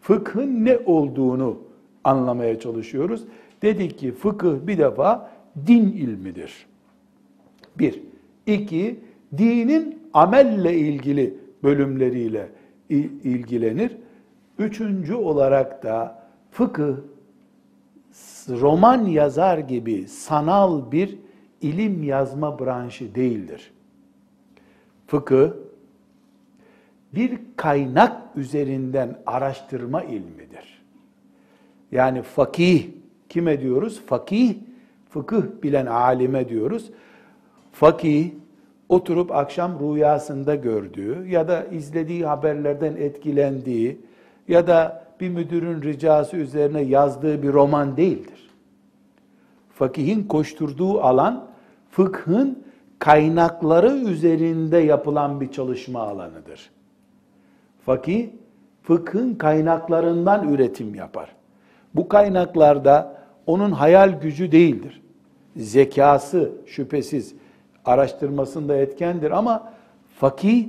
Fıkhın 0.00 0.64
ne 0.64 0.78
olduğunu 0.86 1.58
anlamaya 2.04 2.60
çalışıyoruz. 2.60 3.24
Dedik 3.62 3.98
ki 3.98 4.12
fıkıh 4.12 4.54
bir 4.66 4.78
defa 4.78 5.30
din 5.66 5.92
ilmidir. 5.92 6.66
Bir. 7.78 8.02
İki, 8.46 9.00
dinin 9.38 9.98
amelle 10.14 10.76
ilgili 10.76 11.34
bölümleriyle 11.62 12.48
ilgilenir. 13.24 13.96
Üçüncü 14.58 15.14
olarak 15.14 15.82
da 15.82 16.22
fıkıh 16.50 16.96
roman 18.48 19.04
yazar 19.04 19.58
gibi 19.58 20.08
sanal 20.08 20.92
bir 20.92 21.18
ilim 21.60 22.02
yazma 22.02 22.58
branşı 22.58 23.14
değildir. 23.14 23.70
Fıkıh 25.06 25.50
bir 27.14 27.38
kaynak 27.56 28.36
üzerinden 28.36 29.18
araştırma 29.26 30.02
ilmidir. 30.02 30.82
Yani 31.92 32.22
fakih 32.22 32.88
kime 33.28 33.60
diyoruz? 33.60 34.00
Fakih, 34.06 34.54
fıkıh 35.10 35.42
bilen 35.62 35.86
alime 35.86 36.48
diyoruz. 36.48 36.90
Fakih, 37.72 38.30
oturup 38.88 39.32
akşam 39.32 39.78
rüyasında 39.80 40.54
gördüğü 40.54 41.28
ya 41.28 41.48
da 41.48 41.64
izlediği 41.64 42.26
haberlerden 42.26 42.96
etkilendiği 42.96 44.00
ya 44.48 44.66
da 44.66 45.04
bir 45.20 45.28
müdürün 45.28 45.82
ricası 45.82 46.36
üzerine 46.36 46.80
yazdığı 46.80 47.42
bir 47.42 47.52
roman 47.52 47.96
değildir. 47.96 48.50
Fakihin 49.74 50.24
koşturduğu 50.24 51.00
alan 51.00 51.46
fıkhın 51.90 52.62
kaynakları 52.98 53.90
üzerinde 53.90 54.78
yapılan 54.78 55.40
bir 55.40 55.52
çalışma 55.52 56.00
alanıdır. 56.00 56.70
Fakih 57.86 58.28
fıkhın 58.82 59.34
kaynaklarından 59.34 60.48
üretim 60.48 60.94
yapar. 60.94 61.28
Bu 61.94 62.08
kaynaklarda 62.08 63.17
onun 63.48 63.70
hayal 63.70 64.20
gücü 64.20 64.52
değildir. 64.52 65.02
Zekası 65.56 66.52
şüphesiz 66.66 67.34
araştırmasında 67.84 68.76
etkendir 68.76 69.30
ama 69.30 69.72
fakih 70.18 70.68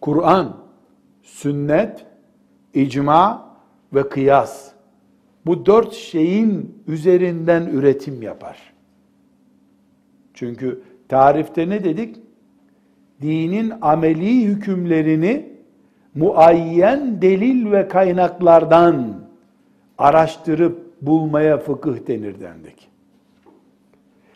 Kur'an, 0.00 0.56
sünnet, 1.22 2.06
icma 2.74 3.48
ve 3.94 4.08
kıyas 4.08 4.70
bu 5.46 5.66
dört 5.66 5.92
şeyin 5.92 6.82
üzerinden 6.86 7.66
üretim 7.66 8.22
yapar. 8.22 8.58
Çünkü 10.34 10.82
tarifte 11.08 11.68
ne 11.68 11.84
dedik? 11.84 12.16
Dinin 13.22 13.72
ameli 13.80 14.44
hükümlerini 14.44 15.52
muayyen 16.14 17.22
delil 17.22 17.72
ve 17.72 17.88
kaynaklardan 17.88 19.14
araştırıp 19.98 20.87
bulmaya 21.02 21.58
fıkıh 21.58 22.06
denir 22.06 22.40
dendik. 22.40 22.88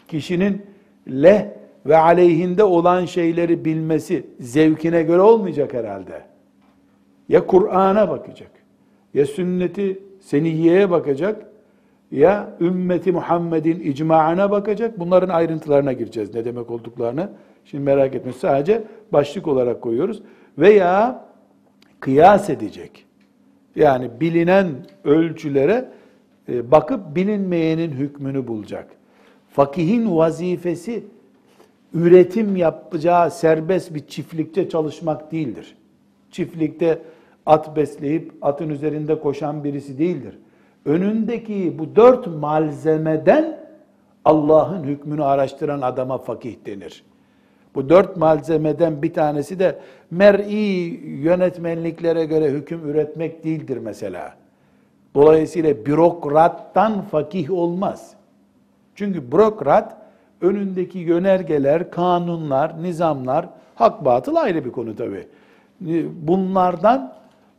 Kişinin 0.09 0.63
leh 1.09 1.45
ve 1.87 1.97
aleyhinde 1.97 2.65
olan 2.65 3.05
şeyleri 3.05 3.65
bilmesi 3.65 4.27
zevkine 4.41 5.03
göre 5.03 5.21
olmayacak 5.21 5.75
herhalde. 5.75 6.23
Ya 7.29 7.47
Kur'an'a 7.47 8.11
bakacak, 8.11 8.51
ya 9.15 9.27
sünneti 9.27 10.03
seniyeye 10.21 10.91
bakacak, 10.91 11.47
ya 12.11 12.57
ümmeti 12.61 13.13
Muhammed'in 13.13 13.81
icmaına 13.81 14.51
bakacak. 14.51 15.01
Bunların 15.01 15.29
ayrıntılarına 15.29 15.93
gireceğiz 15.93 16.35
ne 16.35 16.45
demek 16.45 16.71
olduklarını. 16.71 17.31
Şimdi 17.65 17.85
merak 17.85 18.15
etmeyin. 18.15 18.39
Sadece 18.39 18.85
başlık 19.13 19.49
olarak 19.49 19.81
koyuyoruz. 19.81 20.23
Veya 20.59 21.25
kıyas 22.01 22.51
edecek. 22.51 23.07
Yani 23.77 24.11
bilinen 24.21 24.67
ölçülere 25.05 25.89
bakıp 26.49 27.17
bilinmeyenin 27.17 27.91
hükmünü 27.91 28.47
bulacak. 28.47 28.91
Fakihin 29.49 30.17
vazifesi 30.17 31.05
üretim 31.95 32.57
yapacağı 32.57 33.31
serbest 33.31 33.95
bir 33.95 34.07
çiftlikte 34.07 34.69
çalışmak 34.69 35.33
değildir. 35.33 35.77
Çiftlikte 36.31 36.99
at 37.47 37.77
besleyip 37.77 38.33
atın 38.43 38.69
üzerinde 38.69 39.21
koşan 39.21 39.65
birisi 39.65 39.99
değildir. 39.99 40.39
Önündeki 40.85 41.79
bu 41.79 41.97
dört 41.97 42.27
malzemeden 42.27 43.59
Allah'ın 44.25 44.85
hükmünü 44.85 45.25
araştıran 45.25 45.81
adama 45.81 46.19
fakih 46.19 46.55
denir. 46.67 47.05
Bu 47.75 47.89
dört 47.89 48.17
malzemeden 48.17 49.03
bir 49.03 49.13
tanesi 49.13 49.59
de 49.59 49.79
mer'i 50.11 50.55
yönetmenliklere 51.23 52.25
göre 52.25 52.51
hüküm 52.51 52.89
üretmek 52.91 53.45
değildir 53.45 53.77
mesela. 53.77 54.42
Dolayısıyla 55.15 55.87
bürokrattan 55.87 57.03
fakih 57.03 57.51
olmaz. 57.51 58.15
Çünkü 58.95 59.33
bürokrat 59.33 59.97
önündeki 60.41 60.99
yönergeler, 60.99 61.91
kanunlar, 61.91 62.83
nizamlar, 62.83 63.49
hak 63.75 64.05
batıl 64.05 64.37
ayrı 64.37 64.65
bir 64.65 64.73
konu 64.73 64.97
tabii. 64.97 65.29
Bunlardan 66.23 67.15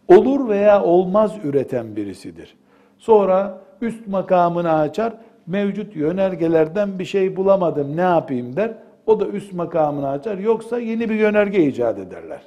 olur 0.08 0.50
veya 0.50 0.84
olmaz 0.84 1.32
üreten 1.44 1.96
birisidir. 1.96 2.56
Sonra 2.98 3.58
üst 3.82 4.08
makamını 4.08 4.74
açar, 4.74 5.14
mevcut 5.48 5.96
yönergelerden 5.96 7.00
bir 7.00 7.06
şey 7.06 7.36
bulamadım 7.36 7.98
ne 7.98 8.02
yapayım 8.02 8.56
der. 8.56 8.72
O 9.06 9.20
da 9.20 9.28
üst 9.28 9.54
makamını 9.54 10.10
açar. 10.10 10.38
Yoksa 10.38 10.80
yeni 10.80 11.10
bir 11.10 11.16
yönerge 11.16 11.68
icat 11.68 12.00
ederler. 12.00 12.42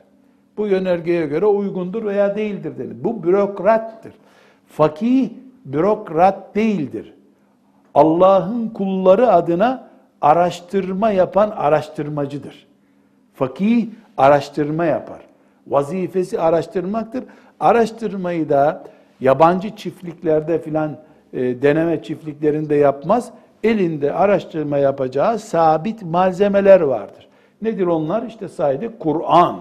Bu 0.56 0.66
yönergeye 0.66 1.26
göre 1.26 1.46
uygundur 1.46 2.04
veya 2.04 2.36
değildir 2.36 2.78
denir. 2.78 3.04
Bu 3.04 3.22
bürokrattır. 3.22 4.12
Fakih 4.68 5.30
bürokrat 5.64 6.54
değildir. 6.54 7.14
Allah'ın 7.94 8.68
kulları 8.68 9.32
adına 9.32 9.88
araştırma 10.20 11.10
yapan 11.10 11.50
araştırmacıdır. 11.50 12.66
Fakih 13.34 13.86
araştırma 14.16 14.84
yapar. 14.84 15.20
Vazifesi 15.66 16.40
araştırmaktır. 16.40 17.24
Araştırmayı 17.60 18.48
da 18.48 18.84
yabancı 19.20 19.76
çiftliklerde 19.76 20.58
filan 20.58 20.96
e, 21.32 21.62
deneme 21.62 22.02
çiftliklerinde 22.02 22.74
yapmaz. 22.74 23.30
Elinde 23.64 24.12
araştırma 24.12 24.78
yapacağı 24.78 25.38
sabit 25.38 26.02
malzemeler 26.02 26.80
vardır. 26.80 27.28
Nedir 27.62 27.86
onlar? 27.86 28.22
İşte 28.22 28.48
saydı 28.48 28.98
Kur'an. 28.98 29.60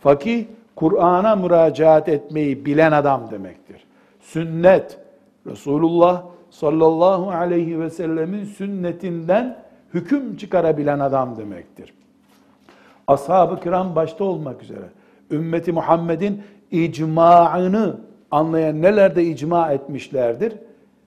Fakih 0.00 0.44
Kur'an'a 0.76 1.36
müracaat 1.36 2.08
etmeyi 2.08 2.66
bilen 2.66 2.92
adam 2.92 3.30
demektir. 3.30 3.87
Sünnet 4.32 4.98
Resulullah 5.46 6.22
sallallahu 6.50 7.30
aleyhi 7.30 7.80
ve 7.80 7.90
sellemin 7.90 8.44
sünnetinden 8.44 9.56
hüküm 9.94 10.36
çıkarabilen 10.36 10.98
adam 10.98 11.36
demektir. 11.36 11.94
Ashab-ı 13.06 13.60
kiram 13.60 13.96
başta 13.96 14.24
olmak 14.24 14.62
üzere 14.62 14.84
ümmeti 15.30 15.72
Muhammed'in 15.72 16.42
icmaını 16.70 18.00
anlayan 18.30 18.82
nelerde 18.82 19.24
icma 19.24 19.72
etmişlerdir? 19.72 20.52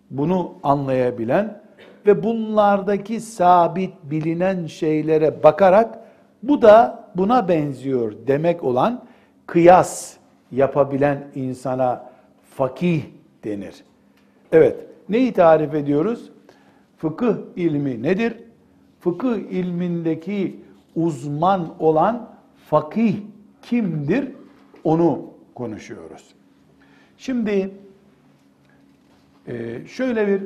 Bunu 0.09 0.53
anlayabilen 0.63 1.61
ve 2.05 2.23
bunlardaki 2.23 3.19
sabit 3.21 3.93
bilinen 4.03 4.65
şeylere 4.65 5.43
bakarak 5.43 5.99
bu 6.43 6.61
da 6.61 7.03
buna 7.15 7.47
benziyor 7.47 8.13
demek 8.27 8.63
olan 8.63 9.03
kıyas 9.47 10.13
yapabilen 10.51 11.27
insana 11.35 12.10
fakih 12.51 13.03
denir. 13.43 13.83
Evet, 14.51 14.85
neyi 15.09 15.33
tarif 15.33 15.73
ediyoruz? 15.73 16.31
Fıkıh 16.97 17.35
ilmi 17.55 18.03
nedir? 18.03 18.37
Fıkıh 18.99 19.37
ilmindeki 19.37 20.59
uzman 20.95 21.73
olan 21.79 22.29
fakih 22.69 23.15
kimdir? 23.61 24.27
Onu 24.83 25.25
konuşuyoruz. 25.55 26.33
Şimdi 27.17 27.71
e, 29.47 29.81
şöyle 29.87 30.27
bir 30.27 30.41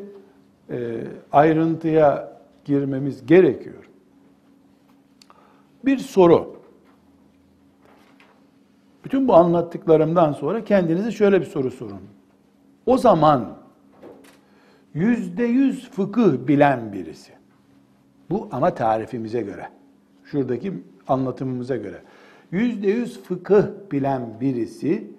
e, 0.76 1.04
ayrıntıya 1.32 2.40
girmemiz 2.66 3.26
gerekiyor. 3.26 3.90
Bir 5.86 5.98
soru. 5.98 6.55
Bu 9.28 9.36
anlattıklarımdan 9.36 10.32
sonra 10.32 10.64
kendinize 10.64 11.12
şöyle 11.12 11.42
bir 11.42 11.46
soru 11.46 11.72
sorun. 11.72 12.02
O 12.86 12.98
zaman 12.98 13.58
yüzde 14.94 15.44
yüz 15.44 15.90
fıkıh 15.90 16.48
bilen 16.48 16.94
birisi. 16.94 17.32
Bu 18.30 18.50
ama 18.52 18.76
tarifimize 18.76 19.42
göre. 19.42 19.70
Şuradaki 20.24 20.74
anlatımımıza 21.08 21.76
göre. 21.76 22.02
Yüzde 22.52 22.88
yüz 22.88 23.24
fıkıh 23.24 23.64
bilen 23.92 24.42
birisi 24.42 25.12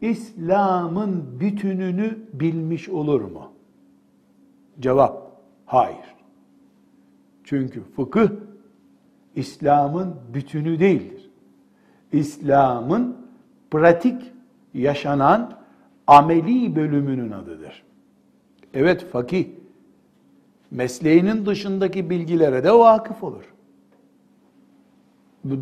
İslam'ın 0.00 1.40
bütününü 1.40 2.18
bilmiş 2.32 2.88
olur 2.88 3.20
mu? 3.20 3.52
Cevap, 4.80 5.40
hayır. 5.66 6.14
Çünkü 7.44 7.82
fıkıh 7.96 8.28
İslam'ın 9.36 10.14
bütünü 10.34 10.80
değildir. 10.80 11.30
İslam'ın 12.12 13.23
pratik 13.70 14.32
yaşanan 14.74 15.58
ameli 16.06 16.76
bölümünün 16.76 17.30
adıdır. 17.30 17.82
Evet 18.74 19.04
fakih 19.04 19.46
mesleğinin 20.70 21.46
dışındaki 21.46 22.10
bilgilere 22.10 22.64
de 22.64 22.72
vakıf 22.72 23.24
olur. 23.24 23.54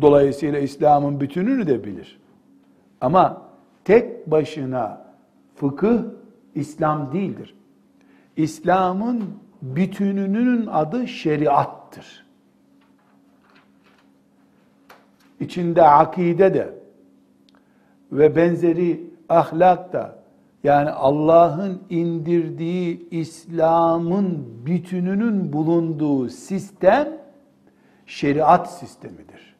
Dolayısıyla 0.01 0.59
İslam'ın 0.59 1.19
bütününü 1.19 1.67
de 1.67 1.83
bilir. 1.83 2.19
Ama 3.01 3.41
tek 3.85 4.31
başına 4.31 5.05
fıkıh 5.55 5.99
İslam 6.55 7.13
değildir. 7.13 7.55
İslam'ın 8.37 9.23
bütününün 9.61 10.67
adı 10.67 11.07
şeriattır. 11.07 12.25
İçinde 15.39 15.83
akide 15.83 16.53
de 16.53 16.82
ve 18.13 18.35
benzeri 18.35 19.03
ahlak 19.29 19.93
da 19.93 20.15
yani 20.63 20.89
Allah'ın 20.89 21.81
indirdiği 21.89 23.09
İslam'ın 23.09 24.47
bütününün 24.65 25.53
bulunduğu 25.53 26.29
sistem 26.29 27.07
şeriat 28.05 28.71
sistemidir. 28.71 29.55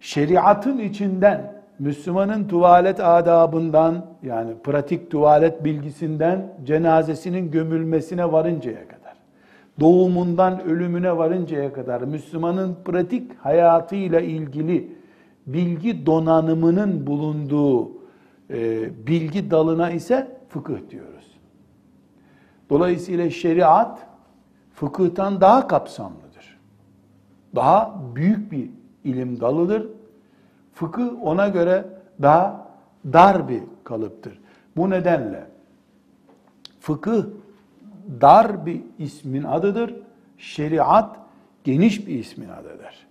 Şeriatın 0.00 0.78
içinden 0.78 1.56
Müslümanın 1.78 2.48
tuvalet 2.48 3.00
adabından 3.00 4.06
yani 4.22 4.52
pratik 4.64 5.10
tuvalet 5.10 5.64
bilgisinden 5.64 6.54
cenazesinin 6.64 7.50
gömülmesine 7.50 8.32
varıncaya 8.32 8.88
kadar, 8.88 9.16
doğumundan 9.80 10.64
ölümüne 10.64 11.16
varıncaya 11.16 11.72
kadar 11.72 12.02
Müslümanın 12.02 12.76
pratik 12.84 13.38
hayatıyla 13.38 14.20
ilgili 14.20 14.95
bilgi 15.46 16.06
donanımının 16.06 17.06
bulunduğu 17.06 17.90
e, 18.50 18.90
bilgi 19.06 19.50
dalına 19.50 19.90
ise 19.90 20.38
fıkıh 20.48 20.90
diyoruz. 20.90 21.26
Dolayısıyla 22.70 23.30
şeriat 23.30 24.06
fıkıhtan 24.74 25.40
daha 25.40 25.68
kapsamlıdır. 25.68 26.58
Daha 27.54 28.00
büyük 28.14 28.52
bir 28.52 28.70
ilim 29.04 29.40
dalıdır. 29.40 29.88
Fıkıh 30.74 31.22
ona 31.22 31.48
göre 31.48 31.84
daha 32.22 32.68
dar 33.12 33.48
bir 33.48 33.62
kalıptır. 33.84 34.38
Bu 34.76 34.90
nedenle 34.90 35.46
fıkıh 36.80 37.24
dar 38.20 38.66
bir 38.66 38.82
ismin 38.98 39.42
adıdır. 39.42 39.94
Şeriat 40.38 41.16
geniş 41.64 42.06
bir 42.06 42.18
ismin 42.18 42.48
adıdır. 42.48 43.05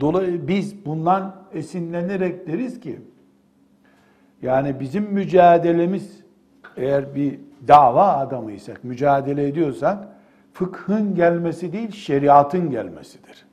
Dolayısıyla 0.00 0.48
biz 0.48 0.86
bundan 0.86 1.36
esinlenerek 1.52 2.46
deriz 2.46 2.80
ki 2.80 3.00
yani 4.42 4.80
bizim 4.80 5.04
mücadelemiz 5.04 6.20
eğer 6.76 7.14
bir 7.14 7.40
dava 7.68 8.06
adamıysak, 8.16 8.84
mücadele 8.84 9.48
ediyorsak 9.48 10.08
fıkhın 10.52 11.14
gelmesi 11.14 11.72
değil 11.72 11.90
şeriatın 11.90 12.70
gelmesidir. 12.70 13.46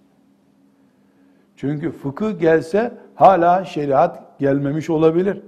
Çünkü 1.55 1.91
fıkıh 1.91 2.39
gelse 2.39 2.93
hala 3.15 3.65
şeriat 3.65 4.39
gelmemiş 4.39 4.89
olabilir. 4.89 5.41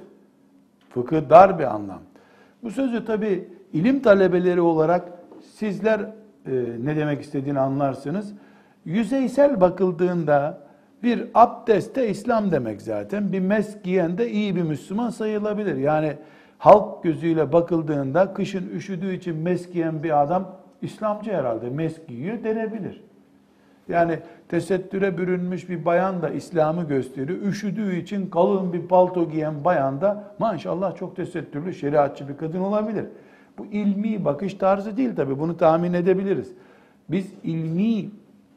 Fıkıh 0.90 1.30
dar 1.30 1.60
bir 1.60 1.64
anlam. 1.64 2.00
Bu 2.64 2.72
sözü 2.72 3.06
tabi 3.06 3.50
ilim 3.74 4.00
talebeleri 4.02 4.62
olarak 4.62 5.12
sizler 5.56 6.00
e, 6.00 6.52
ne 6.84 6.96
demek 6.96 7.22
istediğini 7.22 7.60
anlarsınız. 7.60 8.34
Yüzeysel 8.86 9.62
bakıldığında 9.62 10.69
bir 11.04 11.28
abdeste 11.34 12.10
İslam 12.10 12.52
demek 12.52 12.82
zaten. 12.82 13.32
Bir 13.32 13.40
mesk 13.40 13.84
giyen 13.84 14.18
de 14.18 14.32
iyi 14.32 14.56
bir 14.56 14.62
Müslüman 14.62 15.10
sayılabilir. 15.10 15.76
Yani 15.76 16.14
halk 16.58 17.04
gözüyle 17.04 17.54
bakıldığında 17.54 18.34
kışın 18.34 18.70
üşüdüğü 18.70 19.14
için 19.14 19.36
mesk 19.36 19.74
giyen 19.74 20.04
bir 20.04 20.24
adam 20.24 20.56
İslamcı 20.82 21.32
herhalde 21.32 21.70
mesk 21.70 22.08
giyiyor 22.08 22.44
denebilir. 22.44 23.04
Yani 23.90 24.20
tesettüre 24.50 25.18
bürünmüş 25.18 25.70
bir 25.70 25.86
bayan 25.86 26.22
da 26.22 26.30
İslam'ı 26.30 26.88
gösteriyor. 26.88 27.42
Üşüdüğü 27.42 27.96
için 27.96 28.30
kalın 28.30 28.74
bir 28.74 28.88
palto 28.88 29.30
giyen 29.30 29.64
bayan 29.66 30.02
da 30.02 30.24
maşallah 30.40 30.96
çok 30.96 31.16
tesettürlü 31.16 31.74
şeriatçı 31.74 32.28
bir 32.28 32.38
kadın 32.38 32.60
olabilir. 32.60 33.06
Bu 33.58 33.66
ilmi 33.66 34.26
bakış 34.26 34.54
tarzı 34.54 34.98
değil 34.98 35.16
tabi 35.16 35.40
bunu 35.40 35.58
tahmin 35.58 35.94
edebiliriz. 35.94 36.52
Biz 37.10 37.34
ilmi 37.44 38.10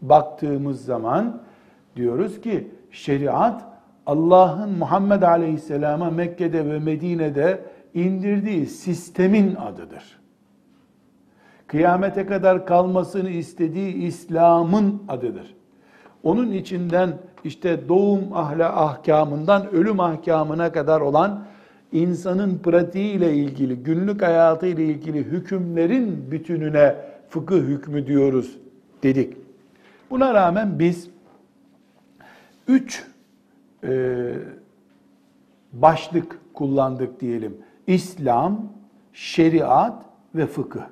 baktığımız 0.02 0.85
zaman 0.85 1.40
diyoruz 1.96 2.40
ki 2.40 2.68
şeriat 2.90 3.64
Allah'ın 4.07 4.78
Muhammed 4.78 5.22
Aleyhisselam'a 5.22 6.11
Mekke'de 6.11 6.66
ve 6.66 6.78
Medine'de 6.78 7.61
indirdiği 7.94 8.66
sistemin 8.66 9.55
adıdır. 9.55 10.18
kıyamete 11.66 12.26
kadar 12.26 12.66
kalmasını 12.66 13.31
istediği 13.31 13.94
İslam'ın 13.94 15.02
adıdır. 15.09 15.55
Onun 16.22 16.52
içinden 16.52 17.18
işte 17.44 17.88
doğum 17.88 18.33
ahla 18.33 18.85
ahkamından 18.85 19.70
ölüm 19.70 20.00
ahkamına 20.00 20.72
kadar 20.72 21.00
olan 21.00 21.44
insanın 21.92 22.59
pratiğiyle 22.59 23.35
ilgili, 23.35 23.76
günlük 23.76 24.22
hayatı 24.22 24.66
ile 24.66 24.85
ilgili 24.85 25.18
hükümlerin 25.18 26.31
bütününe 26.31 26.96
fıkıh 27.28 27.61
hükmü 27.61 28.07
diyoruz 28.07 28.59
dedik. 29.02 29.37
Buna 30.11 30.35
rağmen 30.35 30.78
biz 30.78 31.12
üç 32.68 33.05
e, 33.85 34.33
başlık 35.72 36.38
kullandık 36.55 37.20
diyelim. 37.20 37.57
İslam, 37.87 38.72
şeriat 39.12 40.05
ve 40.35 40.46
fıkıh. 40.46 40.83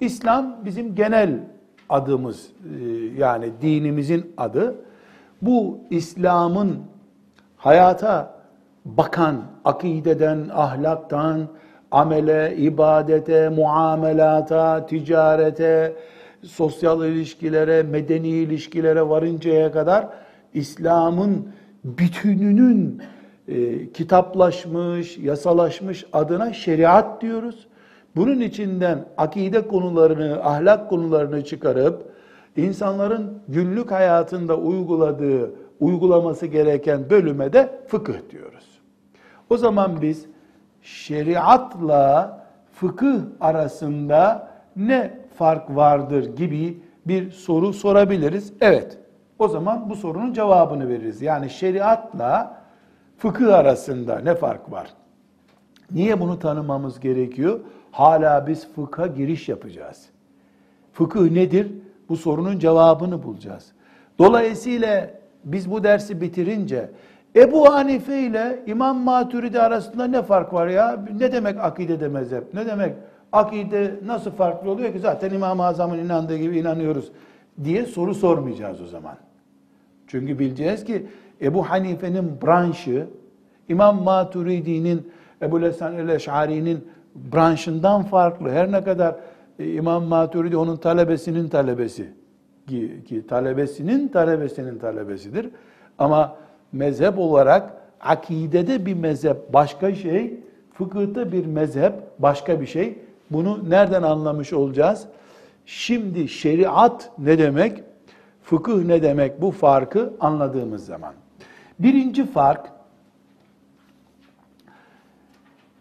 İslam 0.00 0.56
bizim 0.64 0.94
genel 0.94 1.38
adımız 1.88 2.46
e, 2.46 2.84
yani 3.18 3.50
dinimizin 3.62 4.32
adı. 4.36 4.74
Bu 5.42 5.78
İslam'ın 5.90 6.78
hayata 7.56 8.34
bakan, 8.84 9.42
akideden, 9.64 10.48
ahlaktan, 10.52 11.48
amele, 11.90 12.56
ibadete, 12.56 13.48
muamelata, 13.48 14.86
ticarete, 14.86 15.96
sosyal 16.42 17.04
ilişkilere, 17.04 17.82
medeni 17.82 18.28
ilişkilere 18.28 19.08
varıncaya 19.08 19.72
kadar 19.72 20.08
İslam'ın 20.54 21.48
bütününün 21.84 23.02
e, 23.48 23.92
kitaplaşmış, 23.92 25.18
yasalaşmış 25.18 26.06
adına 26.12 26.52
şeriat 26.52 27.22
diyoruz. 27.22 27.66
Bunun 28.16 28.40
içinden 28.40 29.04
akide 29.16 29.68
konularını, 29.68 30.44
ahlak 30.44 30.90
konularını 30.90 31.44
çıkarıp 31.44 32.12
insanların 32.56 33.38
günlük 33.48 33.90
hayatında 33.90 34.56
uyguladığı, 34.56 35.50
uygulaması 35.80 36.46
gereken 36.46 37.10
bölüme 37.10 37.52
de 37.52 37.80
fıkıh 37.88 38.30
diyoruz. 38.30 38.64
O 39.50 39.56
zaman 39.56 40.02
biz 40.02 40.26
şeriatla 40.82 42.38
fıkıh 42.72 43.20
arasında 43.40 44.48
ne 44.76 45.18
fark 45.38 45.76
vardır 45.76 46.36
gibi 46.36 46.78
bir 47.06 47.30
soru 47.30 47.72
sorabiliriz. 47.72 48.52
Evet. 48.60 48.98
O 49.42 49.48
zaman 49.48 49.90
bu 49.90 49.96
sorunun 49.96 50.32
cevabını 50.32 50.88
veririz. 50.88 51.22
Yani 51.22 51.50
şeriatla 51.50 52.56
fıkıh 53.18 53.54
arasında 53.54 54.18
ne 54.18 54.34
fark 54.34 54.72
var? 54.72 54.86
Niye 55.90 56.20
bunu 56.20 56.38
tanımamız 56.38 57.00
gerekiyor? 57.00 57.60
Hala 57.92 58.46
biz 58.46 58.68
fıkha 58.74 59.06
giriş 59.06 59.48
yapacağız. 59.48 60.08
Fıkıh 60.92 61.30
nedir? 61.30 61.72
Bu 62.08 62.16
sorunun 62.16 62.58
cevabını 62.58 63.22
bulacağız. 63.22 63.72
Dolayısıyla 64.18 65.10
biz 65.44 65.70
bu 65.70 65.84
dersi 65.84 66.20
bitirince 66.20 66.90
Ebu 67.36 67.72
Hanife 67.72 68.20
ile 68.20 68.62
İmam 68.66 68.98
Maturidi 68.98 69.60
arasında 69.60 70.04
ne 70.04 70.22
fark 70.22 70.52
var 70.52 70.66
ya? 70.66 71.04
Ne 71.18 71.32
demek 71.32 71.58
akide 71.60 72.08
mezhep? 72.08 72.54
Ne 72.54 72.66
demek 72.66 72.94
akide 73.32 73.94
nasıl 74.04 74.30
farklı 74.30 74.70
oluyor 74.70 74.92
ki? 74.92 74.98
Zaten 74.98 75.30
İmam-ı 75.30 75.64
Azam'ın 75.64 75.98
inandığı 75.98 76.36
gibi 76.36 76.58
inanıyoruz 76.58 77.12
diye 77.64 77.86
soru 77.86 78.14
sormayacağız 78.14 78.80
o 78.80 78.86
zaman. 78.86 79.16
Çünkü 80.12 80.38
bileceğiz 80.38 80.84
ki 80.84 81.06
Ebu 81.42 81.70
Hanife'nin 81.70 82.42
branşı, 82.42 83.06
İmam 83.68 84.02
Maturidi'nin, 84.02 85.12
Ebu 85.42 85.62
Lesan 85.62 85.94
el-Eş'ari'nin 85.98 86.88
branşından 87.14 88.02
farklı. 88.02 88.50
Her 88.50 88.72
ne 88.72 88.84
kadar 88.84 89.16
e, 89.58 89.72
İmam 89.72 90.04
Maturidi 90.04 90.56
onun 90.56 90.76
talebesinin 90.76 91.48
talebesi 91.48 92.08
ki, 92.68 93.02
ki 93.08 93.26
talebesinin 93.26 94.08
talebesinin 94.08 94.78
talebesidir. 94.78 95.48
Ama 95.98 96.36
mezhep 96.72 97.18
olarak 97.18 97.74
akidede 98.00 98.86
bir 98.86 98.94
mezhep 98.94 99.52
başka 99.52 99.94
şey, 99.94 100.40
fıkıhta 100.72 101.32
bir 101.32 101.46
mezhep 101.46 101.92
başka 102.18 102.60
bir 102.60 102.66
şey. 102.66 102.98
Bunu 103.30 103.70
nereden 103.70 104.02
anlamış 104.02 104.52
olacağız? 104.52 105.06
Şimdi 105.66 106.28
şeriat 106.28 107.10
ne 107.18 107.38
demek? 107.38 107.91
Fıkıh 108.42 108.84
ne 108.84 109.02
demek? 109.02 109.40
Bu 109.40 109.50
farkı 109.50 110.12
anladığımız 110.20 110.86
zaman. 110.86 111.14
Birinci 111.78 112.26
fark 112.26 112.72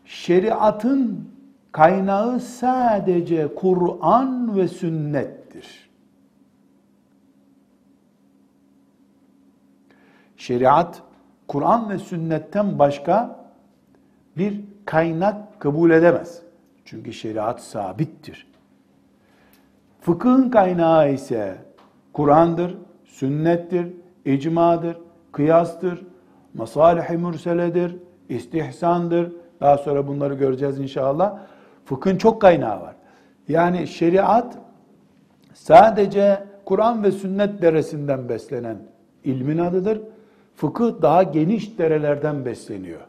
şeriatın 0.06 1.30
kaynağı 1.72 2.40
sadece 2.40 3.56
Kur'an 3.56 4.58
ve 4.58 4.68
sünnettir. 4.68 5.90
Şeriat 10.38 11.02
Kur'an 11.48 11.90
ve 11.90 12.00
sünnetten 12.00 12.80
başka 12.80 13.46
bir 14.38 14.62
kaynak 14.86 15.60
kabul 15.60 15.92
edemez. 15.92 16.42
Çünkü 16.86 17.14
şeriat 17.14 17.62
sabittir. 17.62 18.48
Fıkhın 20.02 20.50
kaynağı 20.50 21.14
ise 21.14 21.58
Kur'an'dır, 22.14 22.78
sünnettir, 23.06 23.94
icmadır, 24.26 24.98
kıyastır, 25.32 26.06
masalih-i 26.54 27.18
mürseledir, 27.18 27.98
istihsandır. 28.30 29.32
Daha 29.62 29.78
sonra 29.78 30.08
bunları 30.08 30.34
göreceğiz 30.34 30.80
inşallah. 30.80 31.40
Fıkhın 31.86 32.18
çok 32.18 32.42
kaynağı 32.42 32.82
var. 32.82 32.96
Yani 33.48 33.88
şeriat 33.88 34.58
sadece 35.54 36.44
Kur'an 36.66 37.04
ve 37.04 37.12
sünnet 37.12 37.62
deresinden 37.62 38.30
beslenen 38.30 38.78
ilmin 39.24 39.58
adıdır. 39.58 40.02
Fıkıh 40.56 41.02
daha 41.02 41.24
geniş 41.24 41.78
derelerden 41.78 42.46
besleniyor. 42.46 43.02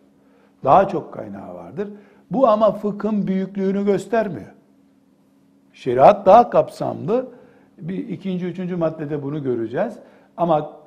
Daha 0.65 0.89
çok 0.89 1.15
kaynağı 1.15 1.55
vardır. 1.55 1.89
Bu 2.31 2.49
ama 2.49 2.73
fıkhın 2.73 3.27
büyüklüğünü 3.27 3.85
göstermiyor. 3.85 4.53
Şeriat 5.73 6.27
daha 6.27 6.51
kapsamlı. 6.51 7.27
Bir 7.83 8.09
ikinci, 8.09 8.47
üçüncü 8.47 8.77
maddede 8.77 9.23
bunu 9.23 9.43
göreceğiz. 9.43 9.95
Ama 10.37 10.81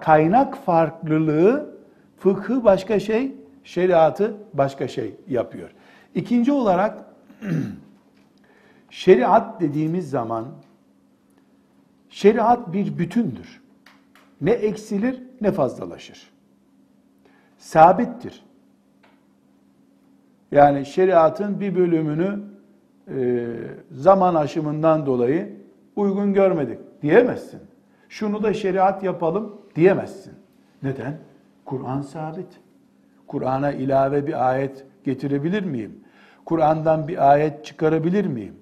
kaynak 0.00 0.56
farklılığı 0.56 1.74
fıkhı 2.18 2.64
başka 2.64 3.00
şey, 3.00 3.32
şeriatı 3.64 4.36
başka 4.54 4.88
şey 4.88 5.14
yapıyor. 5.28 5.70
İkinci 6.14 6.52
olarak 6.52 7.04
şeriat 8.90 9.60
dediğimiz 9.60 10.10
zaman 10.10 10.46
şeriat 12.08 12.72
bir 12.72 12.98
bütündür. 12.98 13.62
Ne 14.40 14.50
eksilir 14.50 15.22
ne 15.40 15.52
fazlalaşır. 15.52 16.30
Sabittir. 17.58 18.44
Yani 20.52 20.86
şeriatın 20.86 21.60
bir 21.60 21.74
bölümünü 21.76 22.40
e, 23.08 23.46
zaman 23.90 24.34
aşımından 24.34 25.06
dolayı 25.06 25.63
uygun 25.96 26.34
görmedik 26.34 26.78
diyemezsin. 27.02 27.60
Şunu 28.08 28.42
da 28.42 28.54
şeriat 28.54 29.02
yapalım 29.02 29.60
diyemezsin. 29.76 30.32
Neden? 30.82 31.18
Kur'an 31.64 32.00
sabit. 32.00 32.60
Kur'an'a 33.26 33.72
ilave 33.72 34.26
bir 34.26 34.48
ayet 34.50 34.84
getirebilir 35.04 35.64
miyim? 35.64 36.00
Kur'an'dan 36.44 37.08
bir 37.08 37.30
ayet 37.30 37.64
çıkarabilir 37.64 38.24
miyim? 38.26 38.54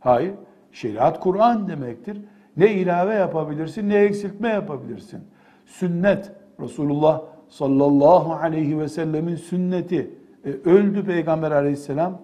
Hayır. 0.00 0.34
Şeriat 0.72 1.20
Kur'an 1.20 1.68
demektir. 1.68 2.18
Ne 2.56 2.72
ilave 2.72 3.14
yapabilirsin 3.14 3.88
ne 3.88 3.96
eksiltme 3.96 4.48
yapabilirsin. 4.48 5.20
Sünnet 5.66 6.32
Resulullah 6.60 7.22
sallallahu 7.48 8.32
aleyhi 8.32 8.78
ve 8.78 8.88
sellemin 8.88 9.36
sünneti. 9.36 10.10
E, 10.44 10.50
öldü 10.50 11.04
Peygamber 11.04 11.50
aleyhisselam. 11.50 12.20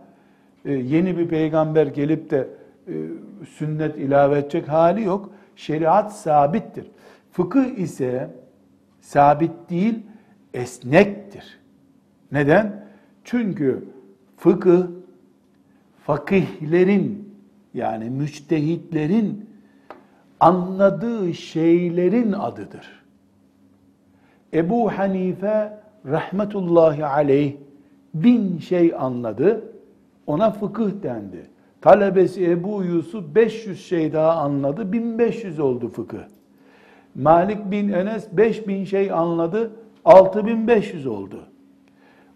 E, 0.65 0.73
yeni 0.73 1.19
bir 1.19 1.29
peygamber 1.29 1.87
gelip 1.87 2.31
de 2.31 2.49
e, 2.89 2.93
sünnet 3.49 3.99
ilave 3.99 4.39
edecek 4.39 4.69
hali 4.69 5.03
yok. 5.03 5.31
Şeriat 5.57 6.17
sabittir. 6.17 6.87
Fıkıh 7.33 7.79
ise 7.79 8.31
sabit 9.01 9.71
değil, 9.71 9.99
esnektir. 10.55 11.61
Neden? 12.33 12.87
Çünkü 13.25 13.85
fıkıh 14.37 14.87
fakihlerin 16.03 17.35
yani 17.75 18.11
müçtehitlerin 18.11 19.51
anladığı 20.41 21.35
şeylerin 21.35 22.33
adıdır. 22.33 23.03
Ebu 24.55 24.93
Hanife 24.99 25.81
rahmetullahi 26.07 27.05
aleyh 27.05 27.57
bin 28.15 28.59
şey 28.59 28.95
anladı. 28.99 29.73
Ona 30.27 30.51
fıkıh 30.51 30.91
dendi. 31.03 31.47
Talebesi 31.83 32.51
Ebu 32.51 32.85
Yusuf 32.85 33.35
500 33.35 33.87
şey 33.87 34.13
daha 34.13 34.33
anladı. 34.33 34.93
1500 34.93 35.61
oldu 35.61 35.89
fıkıh. 35.89 36.23
Malik 37.15 37.71
bin 37.71 37.93
Enes 37.93 38.29
5000 38.33 38.85
şey 38.85 39.13
anladı. 39.13 39.71
6500 40.05 41.07
oldu. 41.07 41.41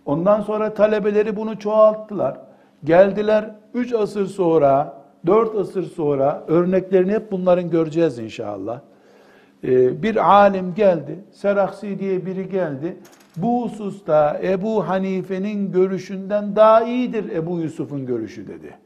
Ondan 0.07 0.41
sonra 0.41 0.75
talebeleri 0.75 1.37
bunu 1.37 1.59
çoğalttılar. 1.59 2.41
Geldiler 2.85 3.51
3 3.75 3.93
asır 3.93 4.27
sonra 4.27 5.03
dört 5.27 5.57
asır 5.57 5.83
sonra 5.83 6.45
örneklerini 6.49 7.13
hep 7.13 7.33
bunların 7.33 7.71
göreceğiz 7.71 8.19
inşallah. 8.19 8.81
Ee, 9.65 10.03
bir 10.03 10.33
alim 10.33 10.75
geldi, 10.75 11.19
Seraksi 11.31 11.99
diye 11.99 12.27
biri 12.27 12.49
geldi. 12.49 12.97
Bu 13.37 13.65
hususta 13.65 14.41
Ebu 14.43 14.89
Hanife'nin 14.89 15.73
görüşünden 15.73 16.57
daha 16.57 16.83
iyidir 16.83 17.33
Ebu 17.33 17.61
Yusuf'un 17.61 18.07
görüşü 18.07 18.49
dedi. 18.49 18.84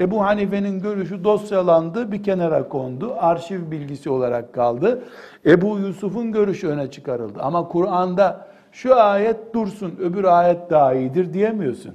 Ebu 0.00 0.24
Hanife'nin 0.24 0.80
görüşü 0.80 1.24
dosyalandı, 1.24 2.12
bir 2.12 2.22
kenara 2.22 2.68
kondu, 2.68 3.14
arşiv 3.18 3.70
bilgisi 3.70 4.10
olarak 4.10 4.52
kaldı. 4.52 5.04
Ebu 5.46 5.78
Yusuf'un 5.78 6.32
görüşü 6.32 6.68
öne 6.68 6.90
çıkarıldı. 6.90 7.38
Ama 7.42 7.68
Kur'an'da 7.68 8.48
şu 8.72 9.00
ayet 9.00 9.54
dursun, 9.54 9.94
öbür 10.00 10.24
ayet 10.24 10.70
daha 10.70 10.94
iyidir 10.94 11.32
diyemiyorsun. 11.32 11.94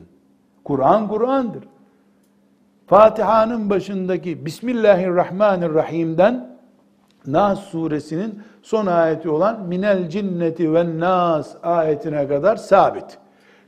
Kur'an 0.64 1.08
Kur'an'dır. 1.08 1.64
Fatiha'nın 2.88 3.70
başındaki 3.70 4.46
Bismillahirrahmanirrahim'den 4.46 6.54
Nas 7.28 7.60
suresinin 7.60 8.44
son 8.62 8.86
ayeti 8.86 9.30
olan 9.30 9.62
minel 9.62 10.10
cinneti 10.10 10.74
ve 10.74 11.00
nas 11.00 11.56
ayetine 11.64 12.28
kadar 12.28 12.56
sabit. 12.56 13.18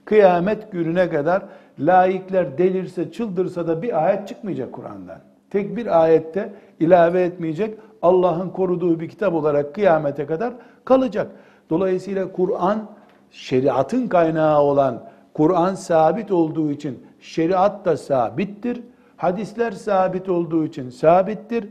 Kıyamet 0.06 0.72
gününe 0.72 1.10
kadar 1.10 1.44
laikler 1.80 2.58
delirse, 2.58 3.12
çıldırsa 3.12 3.68
da 3.68 3.82
bir 3.82 4.06
ayet 4.06 4.28
çıkmayacak 4.28 4.74
Kur'an'dan. 4.74 5.20
Tek 5.50 5.78
bir 5.78 6.04
ayette 6.04 6.54
ilave 6.80 7.24
etmeyecek. 7.24 7.78
Allah'ın 8.02 8.50
koruduğu 8.50 9.00
bir 9.00 9.10
kitap 9.10 9.34
olarak 9.34 9.76
kıyamete 9.76 10.26
kadar 10.26 10.54
kalacak. 10.86 11.32
Dolayısıyla 11.70 12.32
Kur'an 12.32 12.88
şeriatın 13.32 14.08
kaynağı 14.08 14.62
olan 14.62 15.04
Kur'an 15.34 15.76
sabit 15.76 16.32
olduğu 16.32 16.72
için 16.72 17.00
şeriat 17.20 17.86
da 17.86 17.98
sabittir. 17.98 18.82
Hadisler 19.18 19.72
sabit 19.72 20.30
olduğu 20.30 20.66
için 20.66 20.90
sabittir. 20.90 21.68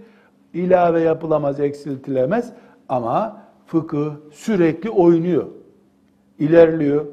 İlave 0.55 1.01
yapılamaz, 1.01 1.61
eksiltilemez 1.61 2.53
ama 2.88 3.43
fıkıh 3.67 4.11
sürekli 4.33 4.90
oynuyor. 4.90 5.47
İlerliyor, 6.38 7.05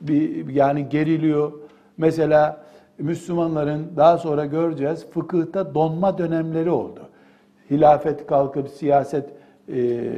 bir, 0.00 0.48
yani 0.48 0.88
geriliyor. 0.88 1.52
Mesela 1.98 2.60
Müslümanların 2.98 3.86
daha 3.96 4.18
sonra 4.18 4.46
göreceğiz 4.46 5.06
fıkıhta 5.10 5.74
donma 5.74 6.18
dönemleri 6.18 6.70
oldu. 6.70 7.00
Hilafet 7.70 8.26
kalkıp 8.26 8.68
siyaset 8.68 9.30
e, 9.72 10.10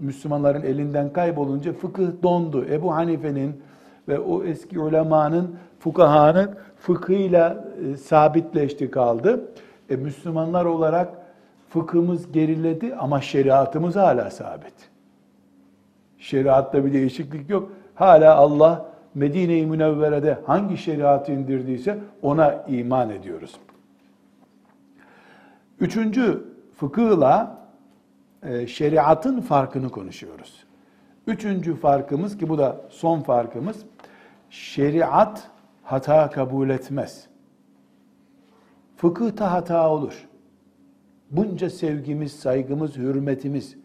Müslümanların 0.00 0.62
elinden 0.62 1.12
kaybolunca 1.12 1.72
fıkıh 1.72 2.06
dondu. 2.22 2.66
Ebu 2.70 2.94
Hanife'nin 2.94 3.62
ve 4.08 4.18
o 4.18 4.44
eski 4.44 4.80
ulemanın, 4.80 5.56
fukahanın 5.78 6.50
fıkhıyla 6.76 7.64
e, 7.92 7.96
sabitleşti 7.96 8.90
kaldı. 8.90 9.44
E, 9.90 9.96
Müslümanlar 9.96 10.64
olarak 10.64 11.08
fıkhımız 11.68 12.32
geriledi 12.32 12.94
ama 12.94 13.20
şeriatımız 13.20 13.96
hala 13.96 14.30
sabit. 14.30 14.74
Şeriatta 16.18 16.84
bir 16.84 16.92
değişiklik 16.92 17.50
yok. 17.50 17.72
Hala 17.94 18.36
Allah 18.36 18.91
Medine-i 19.14 19.66
Münevvere'de 19.66 20.38
hangi 20.46 20.76
şeriatı 20.76 21.32
indirdiyse 21.32 21.98
ona 22.22 22.64
iman 22.68 23.10
ediyoruz. 23.10 23.56
Üçüncü 25.80 26.44
fıkıhla 26.76 27.58
e, 28.42 28.66
şeriatın 28.66 29.40
farkını 29.40 29.90
konuşuyoruz. 29.90 30.64
Üçüncü 31.26 31.74
farkımız 31.74 32.38
ki 32.38 32.48
bu 32.48 32.58
da 32.58 32.80
son 32.90 33.20
farkımız, 33.20 33.76
şeriat 34.50 35.50
hata 35.82 36.30
kabul 36.30 36.70
etmez. 36.70 37.26
Fıkıhta 38.96 39.52
hata 39.52 39.90
olur. 39.90 40.28
Bunca 41.30 41.70
sevgimiz, 41.70 42.32
saygımız, 42.32 42.96
hürmetimiz 42.96 43.76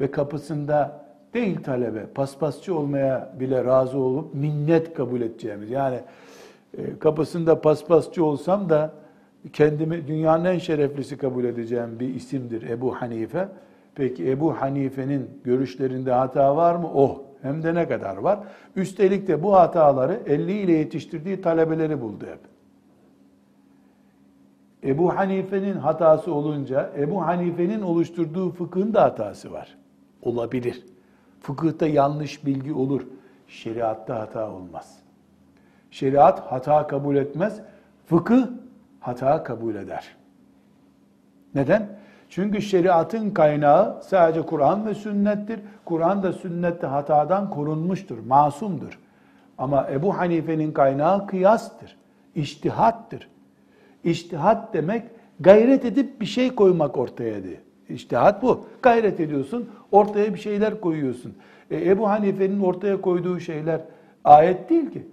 ve 0.00 0.10
kapısında 0.10 1.03
değil 1.34 1.62
talebe, 1.62 2.06
paspasçı 2.14 2.78
olmaya 2.78 3.32
bile 3.40 3.64
razı 3.64 3.98
olup 3.98 4.34
minnet 4.34 4.94
kabul 4.94 5.20
edeceğimiz. 5.20 5.70
Yani 5.70 6.00
e, 6.78 6.98
kapısında 6.98 7.60
paspasçı 7.60 8.24
olsam 8.24 8.68
da 8.68 8.92
kendimi 9.52 10.06
dünyanın 10.06 10.44
en 10.44 10.58
şereflisi 10.58 11.16
kabul 11.16 11.44
edeceğim 11.44 12.00
bir 12.00 12.14
isimdir 12.14 12.70
Ebu 12.70 12.94
Hanife. 12.94 13.48
Peki 13.94 14.30
Ebu 14.30 14.60
Hanife'nin 14.60 15.30
görüşlerinde 15.44 16.12
hata 16.12 16.56
var 16.56 16.74
mı? 16.74 16.90
Oh, 16.94 17.18
hem 17.42 17.62
de 17.62 17.74
ne 17.74 17.88
kadar 17.88 18.16
var. 18.16 18.38
Üstelik 18.76 19.28
de 19.28 19.42
bu 19.42 19.54
hataları 19.54 20.20
50 20.26 20.52
ile 20.52 20.72
yetiştirdiği 20.72 21.40
talebeleri 21.40 22.00
buldu 22.00 22.24
hep. 22.26 22.40
Ebu 24.90 25.16
Hanife'nin 25.16 25.76
hatası 25.76 26.34
olunca 26.34 26.90
Ebu 26.98 27.26
Hanife'nin 27.26 27.82
oluşturduğu 27.82 28.50
fıkhın 28.50 28.94
da 28.94 29.02
hatası 29.02 29.52
var. 29.52 29.76
Olabilir. 30.22 30.93
Fıkıhta 31.44 31.86
yanlış 31.86 32.46
bilgi 32.46 32.72
olur. 32.72 33.06
Şeriatta 33.48 34.20
hata 34.20 34.50
olmaz. 34.50 34.98
Şeriat 35.90 36.52
hata 36.52 36.86
kabul 36.86 37.16
etmez. 37.16 37.60
Fıkıh 38.06 38.46
hata 39.00 39.42
kabul 39.42 39.74
eder. 39.74 40.16
Neden? 41.54 41.88
Çünkü 42.28 42.62
şeriatın 42.62 43.30
kaynağı 43.30 44.02
sadece 44.02 44.42
Kur'an 44.42 44.86
ve 44.86 44.94
sünnettir. 44.94 45.60
Kur'an 45.84 46.22
da 46.22 46.32
sünnette 46.32 46.86
hatadan 46.86 47.50
korunmuştur, 47.50 48.18
masumdur. 48.18 48.98
Ama 49.58 49.88
Ebu 49.90 50.18
Hanife'nin 50.18 50.72
kaynağı 50.72 51.26
kıyastır, 51.26 51.96
iştihattır. 52.34 53.28
İştihat 54.04 54.74
demek 54.74 55.02
gayret 55.40 55.84
edip 55.84 56.20
bir 56.20 56.26
şey 56.26 56.54
koymak 56.54 56.98
ortaya 56.98 57.44
diye. 57.44 57.60
İştihat 57.88 58.42
bu. 58.42 58.66
Gayret 58.82 59.20
ediyorsun, 59.20 59.68
ortaya 59.92 60.34
bir 60.34 60.38
şeyler 60.38 60.80
koyuyorsun. 60.80 61.34
E, 61.70 61.90
Ebu 61.90 62.08
Hanife'nin 62.08 62.60
ortaya 62.60 63.00
koyduğu 63.00 63.40
şeyler 63.40 63.80
ayet 64.24 64.70
değil 64.70 64.90
ki. 64.90 65.06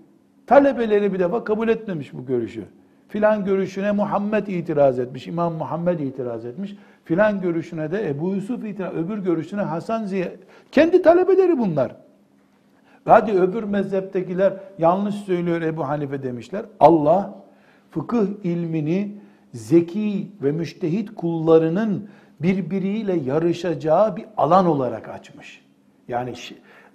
Talebeleri 0.47 1.13
bir 1.13 1.19
defa 1.19 1.43
kabul 1.43 1.67
etmemiş 1.67 2.13
bu 2.13 2.25
görüşü. 2.25 2.63
Filan 3.07 3.45
görüşüne 3.45 3.91
Muhammed 3.91 4.47
itiraz 4.47 4.99
etmiş, 4.99 5.27
İmam 5.27 5.53
Muhammed 5.53 5.99
itiraz 5.99 6.45
etmiş. 6.45 6.75
Filan 7.05 7.41
görüşüne 7.41 7.91
de 7.91 8.09
Ebu 8.09 8.35
Yusuf 8.35 8.65
itiraz, 8.65 8.93
öbür 8.93 9.17
görüşüne 9.17 9.61
Hasan 9.61 10.05
Ziya. 10.05 10.27
Kendi 10.71 11.01
talebeleri 11.01 11.59
bunlar. 11.59 11.95
Hadi 13.05 13.31
öbür 13.31 13.63
mezheptekiler 13.63 14.53
yanlış 14.79 15.15
söylüyor 15.15 15.61
Ebu 15.61 15.87
Hanife 15.87 16.23
demişler. 16.23 16.65
Allah 16.79 17.35
fıkıh 17.91 18.27
ilmini 18.43 19.11
zeki 19.53 20.27
ve 20.43 20.51
müştehit 20.51 21.15
kullarının 21.15 22.09
birbiriyle 22.43 23.13
yarışacağı 23.13 24.15
bir 24.15 24.25
alan 24.37 24.65
olarak 24.65 25.09
açmış. 25.09 25.65
Yani 26.07 26.33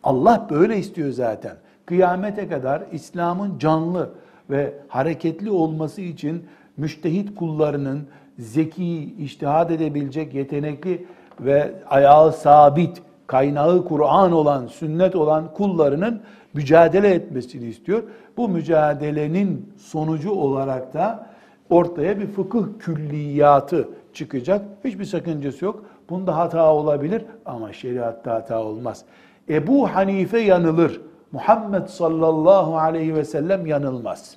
Allah 0.02 0.46
böyle 0.50 0.78
istiyor 0.78 1.10
zaten. 1.10 1.56
Kıyamete 1.86 2.48
kadar 2.48 2.82
İslam'ın 2.92 3.58
canlı 3.58 4.10
ve 4.50 4.74
hareketli 4.88 5.50
olması 5.50 6.00
için 6.00 6.44
müştehit 6.76 7.34
kullarının 7.34 8.06
zeki, 8.38 9.14
iştihad 9.14 9.70
edebilecek, 9.70 10.34
yetenekli 10.34 11.06
ve 11.40 11.74
ayağı 11.88 12.32
sabit, 12.32 13.02
kaynağı 13.26 13.84
Kur'an 13.84 14.32
olan, 14.32 14.66
sünnet 14.66 15.16
olan 15.16 15.52
kullarının 15.54 16.22
mücadele 16.54 17.14
etmesini 17.14 17.64
istiyor. 17.64 18.02
Bu 18.36 18.48
mücadelenin 18.48 19.72
sonucu 19.78 20.30
olarak 20.30 20.94
da 20.94 21.26
ortaya 21.70 22.20
bir 22.20 22.26
fıkıh 22.26 22.64
külliyatı 22.78 23.88
çıkacak. 24.16 24.64
Hiçbir 24.84 25.04
sakıncası 25.04 25.64
yok. 25.64 25.84
Bunda 26.10 26.36
hata 26.36 26.74
olabilir 26.74 27.24
ama 27.46 27.72
şeriatta 27.72 28.34
hata 28.34 28.62
olmaz. 28.62 29.04
Ebu 29.48 29.94
Hanife 29.94 30.38
yanılır. 30.38 31.00
Muhammed 31.32 31.86
sallallahu 31.86 32.78
aleyhi 32.78 33.14
ve 33.14 33.24
sellem 33.24 33.66
yanılmaz. 33.66 34.36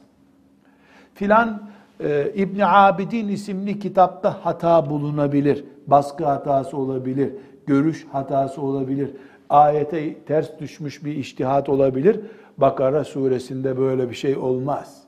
Filan 1.14 1.62
e, 2.00 2.32
İbn 2.36 2.60
Abidin 2.60 3.28
isimli 3.28 3.80
kitapta 3.80 4.46
hata 4.46 4.90
bulunabilir. 4.90 5.66
Baskı 5.88 6.26
hatası 6.26 6.78
olabilir. 6.78 7.34
Görüş 7.68 8.08
hatası 8.12 8.62
olabilir. 8.62 9.12
Ayete 9.50 10.24
ters 10.24 10.60
düşmüş 10.60 11.06
bir 11.06 11.16
iştihat 11.16 11.70
olabilir. 11.70 12.20
Bakara 12.58 13.04
suresinde 13.04 13.78
böyle 13.78 14.10
bir 14.10 14.16
şey 14.16 14.38
olmaz. 14.38 15.04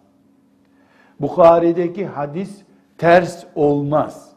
Bukhari'deki 1.19 2.05
hadis 2.05 2.61
ters 2.97 3.43
olmaz. 3.55 4.30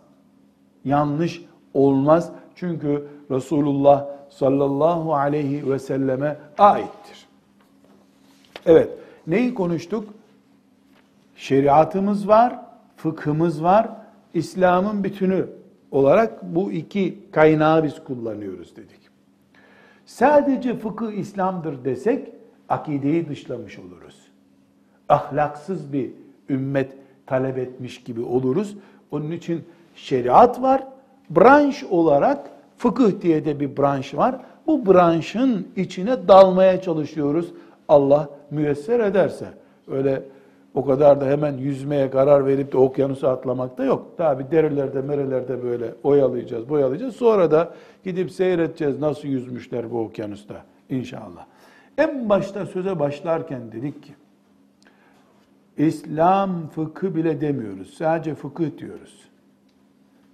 Yanlış 0.84 1.44
olmaz. 1.74 2.30
Çünkü 2.54 3.06
Resulullah 3.30 4.06
sallallahu 4.30 5.14
aleyhi 5.14 5.70
ve 5.70 5.78
selleme 5.78 6.36
aittir. 6.58 7.26
Evet, 8.66 8.88
neyi 9.26 9.54
konuştuk? 9.54 10.08
Şeriatımız 11.36 12.28
var, 12.28 12.58
fıkhımız 12.96 13.62
var, 13.62 13.90
İslam'ın 14.34 15.04
bütünü 15.04 15.46
olarak 15.90 16.54
bu 16.54 16.72
iki 16.72 17.18
kaynağı 17.32 17.84
biz 17.84 18.04
kullanıyoruz 18.04 18.76
dedik. 18.76 19.00
Sadece 20.06 20.76
fıkıh 20.78 21.12
İslam'dır 21.12 21.84
desek 21.84 22.28
akideyi 22.68 23.28
dışlamış 23.28 23.78
oluruz. 23.78 24.28
Ahlaksız 25.08 25.92
bir 25.92 26.10
ümmet 26.48 26.92
talep 27.26 27.58
etmiş 27.58 28.04
gibi 28.04 28.20
oluruz. 28.20 28.76
Onun 29.10 29.30
için 29.30 29.64
şeriat 29.94 30.62
var. 30.62 30.82
Branş 31.30 31.84
olarak 31.84 32.50
fıkıh 32.78 33.20
diye 33.20 33.44
de 33.44 33.60
bir 33.60 33.76
branş 33.76 34.14
var. 34.14 34.36
Bu 34.66 34.86
branşın 34.86 35.68
içine 35.76 36.28
dalmaya 36.28 36.80
çalışıyoruz. 36.80 37.52
Allah 37.88 38.28
müyesser 38.50 39.00
ederse. 39.00 39.46
Öyle 39.88 40.22
o 40.74 40.84
kadar 40.84 41.20
da 41.20 41.26
hemen 41.26 41.56
yüzmeye 41.56 42.10
karar 42.10 42.46
verip 42.46 42.72
de 42.72 42.78
okyanusa 42.78 43.28
atlamak 43.28 43.78
da 43.78 43.84
yok. 43.84 44.06
Bir 44.18 44.50
derelerde 44.50 45.02
merelerde 45.02 45.62
böyle 45.62 45.94
oyalayacağız, 46.02 46.68
boyalayacağız. 46.68 47.16
Sonra 47.16 47.50
da 47.50 47.74
gidip 48.04 48.30
seyredeceğiz 48.30 49.00
nasıl 49.00 49.28
yüzmüşler 49.28 49.90
bu 49.90 50.00
okyanusta 50.00 50.54
inşallah. 50.90 51.46
En 51.98 52.28
başta 52.28 52.66
söze 52.66 52.98
başlarken 52.98 53.72
dedik 53.72 54.02
ki, 54.02 54.14
İslam 55.76 56.68
fıkı 56.68 57.14
bile 57.14 57.40
demiyoruz. 57.40 57.94
Sadece 57.94 58.34
fıkıh 58.34 58.78
diyoruz. 58.78 59.28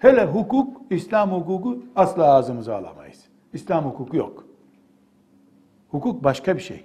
Hele 0.01 0.25
hukuk, 0.25 0.83
İslam 0.91 1.33
hukuku 1.33 1.79
asla 1.97 2.35
ağzımıza 2.35 2.77
alamayız. 2.77 3.25
İslam 3.53 3.85
hukuku 3.85 4.17
yok. 4.17 4.45
Hukuk 5.91 6.25
başka 6.25 6.57
bir 6.57 6.63
şey. 6.63 6.85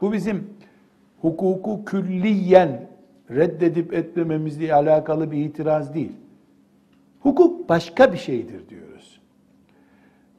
Bu 0.00 0.12
bizim 0.12 0.50
hukuku 1.20 1.84
külliyen 1.84 2.88
reddedip 3.30 3.94
etmememizle 3.94 4.74
alakalı 4.74 5.30
bir 5.30 5.44
itiraz 5.44 5.94
değil. 5.94 6.12
Hukuk 7.20 7.68
başka 7.68 8.12
bir 8.12 8.18
şeydir 8.18 8.68
diyoruz. 8.68 9.20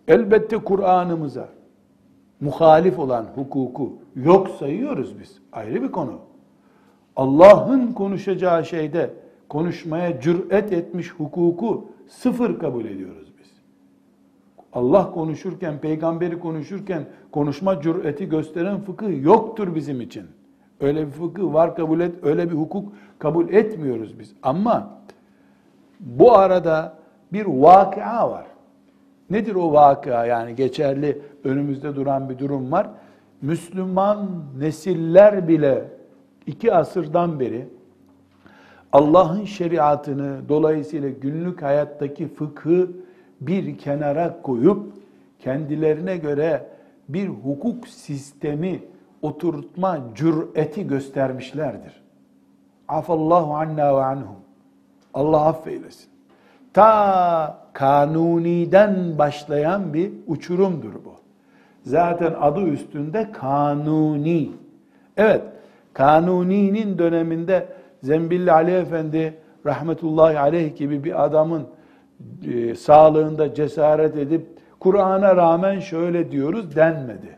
Elbette 0.07 0.57
Kur'an'ımıza 0.57 1.49
muhalif 2.41 2.99
olan 2.99 3.25
hukuku 3.35 3.93
yok 4.15 4.49
sayıyoruz 4.49 5.19
biz. 5.19 5.37
Ayrı 5.51 5.83
bir 5.83 5.91
konu. 5.91 6.19
Allah'ın 7.15 7.93
konuşacağı 7.93 8.65
şeyde 8.65 9.13
konuşmaya 9.51 10.21
cüret 10.21 10.73
etmiş 10.73 11.11
hukuku 11.11 11.85
sıfır 12.07 12.59
kabul 12.59 12.85
ediyoruz 12.85 13.27
biz. 13.39 13.51
Allah 14.73 15.11
konuşurken, 15.11 15.77
peygamberi 15.77 16.39
konuşurken 16.39 17.05
konuşma 17.31 17.81
cüreti 17.81 18.29
gösteren 18.29 18.81
fıkıh 18.81 19.23
yoktur 19.23 19.75
bizim 19.75 20.01
için. 20.01 20.23
Öyle 20.79 21.07
bir 21.07 21.11
fıkıh 21.11 21.53
var 21.53 21.75
kabul 21.75 21.99
et, 21.99 22.15
öyle 22.23 22.51
bir 22.51 22.55
hukuk 22.55 22.93
kabul 23.19 23.49
etmiyoruz 23.49 24.19
biz. 24.19 24.33
Ama 24.43 24.89
bu 25.99 26.37
arada 26.37 26.97
bir 27.33 27.45
vakıa 27.45 28.31
var. 28.31 28.45
Nedir 29.29 29.55
o 29.55 29.73
vakıa? 29.73 30.25
Yani 30.25 30.55
geçerli 30.55 31.21
önümüzde 31.43 31.95
duran 31.95 32.29
bir 32.29 32.39
durum 32.39 32.71
var. 32.71 32.89
Müslüman 33.41 34.29
nesiller 34.59 35.47
bile 35.47 35.85
iki 36.47 36.73
asırdan 36.73 37.39
beri 37.39 37.80
Allah'ın 38.91 39.45
şeriatını 39.45 40.49
dolayısıyla 40.49 41.09
günlük 41.09 41.61
hayattaki 41.61 42.27
fıkhı 42.27 42.89
bir 43.41 43.77
kenara 43.77 44.41
koyup 44.41 44.93
kendilerine 45.39 46.17
göre 46.17 46.67
bir 47.09 47.27
hukuk 47.27 47.87
sistemi 47.87 48.83
oturtma 49.21 49.99
cüreti 50.15 50.87
göstermişlerdir. 50.87 52.01
Afallahu 52.87 53.53
anna 53.53 53.97
ve 53.97 54.03
anhum. 54.03 54.35
Allah 55.13 55.45
affeylesin. 55.45 56.09
Ta 56.73 57.57
kanuniden 57.73 59.17
başlayan 59.17 59.93
bir 59.93 60.11
uçurumdur 60.27 60.93
bu. 60.93 61.13
Zaten 61.83 62.33
adı 62.39 62.61
üstünde 62.61 63.31
kanuni. 63.31 64.51
Evet, 65.17 65.41
kanuninin 65.93 66.97
döneminde 66.97 67.67
Zembilli 68.01 68.51
Ali 68.51 68.71
Efendi 68.71 69.33
rahmetullahi 69.65 70.39
aleyh 70.39 70.75
gibi 70.75 71.03
bir 71.03 71.25
adamın 71.25 71.63
e, 72.53 72.75
sağlığında 72.75 73.53
cesaret 73.53 74.17
edip 74.17 74.47
Kur'an'a 74.79 75.35
rağmen 75.35 75.79
şöyle 75.79 76.31
diyoruz 76.31 76.75
denmedi. 76.75 77.37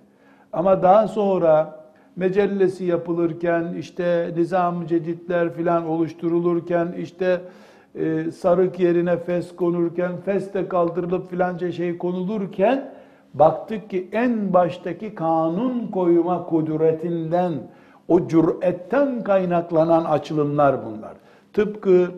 Ama 0.53 0.84
daha 0.84 1.07
sonra 1.07 1.84
mecellesi 2.16 2.86
yapılırken, 2.86 3.74
işte 3.80 4.32
nizam 4.38 4.86
ceditler 4.86 5.53
filan 5.53 5.88
oluşturulurken, 5.88 6.88
işte 6.97 7.41
e, 7.95 8.32
sarık 8.32 8.80
yerine 8.80 9.18
fes 9.18 9.55
konurken, 9.55 10.11
fes 10.26 10.53
de 10.53 10.68
kaldırılıp 10.68 11.30
filanca 11.30 11.72
şey 11.72 11.97
konulurken, 11.97 12.93
baktık 13.34 13.89
ki 13.89 14.09
en 14.11 14.53
baştaki 14.53 15.16
kanun 15.16 15.88
koyma 15.88 16.45
kudretinden, 16.45 17.53
o 18.07 18.27
cüretten 18.27 19.23
kaynaklanan 19.23 20.05
açılımlar 20.05 20.85
bunlar. 20.85 21.13
Tıpkı 21.53 22.11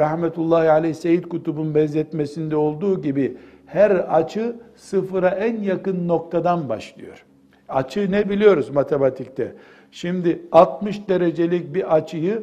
rahmetullahi 0.00 0.70
aleyh 0.70 0.94
Seyyid 0.94 1.24
Kutub'un 1.24 1.74
benzetmesinde 1.74 2.56
olduğu 2.56 3.02
gibi 3.02 3.36
her 3.66 3.90
açı 3.90 4.56
sıfıra 4.76 5.28
en 5.28 5.62
yakın 5.62 6.08
noktadan 6.08 6.68
başlıyor. 6.68 7.24
Açı 7.68 8.12
ne 8.12 8.30
biliyoruz 8.30 8.70
matematikte? 8.70 9.54
Şimdi 9.90 10.42
60 10.52 11.08
derecelik 11.08 11.74
bir 11.74 11.96
açıyı 11.96 12.42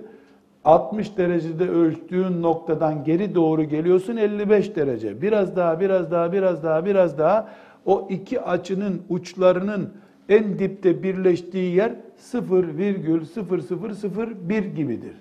60 0.66 1.18
derecede 1.18 1.70
ölçtüğün 1.70 2.42
noktadan 2.42 3.04
geri 3.04 3.36
doğru 3.36 3.64
geliyorsun 3.64 4.18
55 4.18 4.76
derece. 4.76 5.22
Biraz 5.22 5.56
daha, 5.56 5.80
biraz 5.80 6.12
daha, 6.12 6.34
biraz 6.34 6.64
daha, 6.64 6.86
biraz 6.86 7.18
daha 7.18 7.48
o 7.86 8.08
iki 8.10 8.42
açının 8.42 9.02
uçlarının 9.10 9.90
en 10.30 10.60
dipte 10.60 11.04
birleştiği 11.04 11.76
yer 11.76 11.92
0,0001 12.20 14.76
gibidir. 14.76 15.16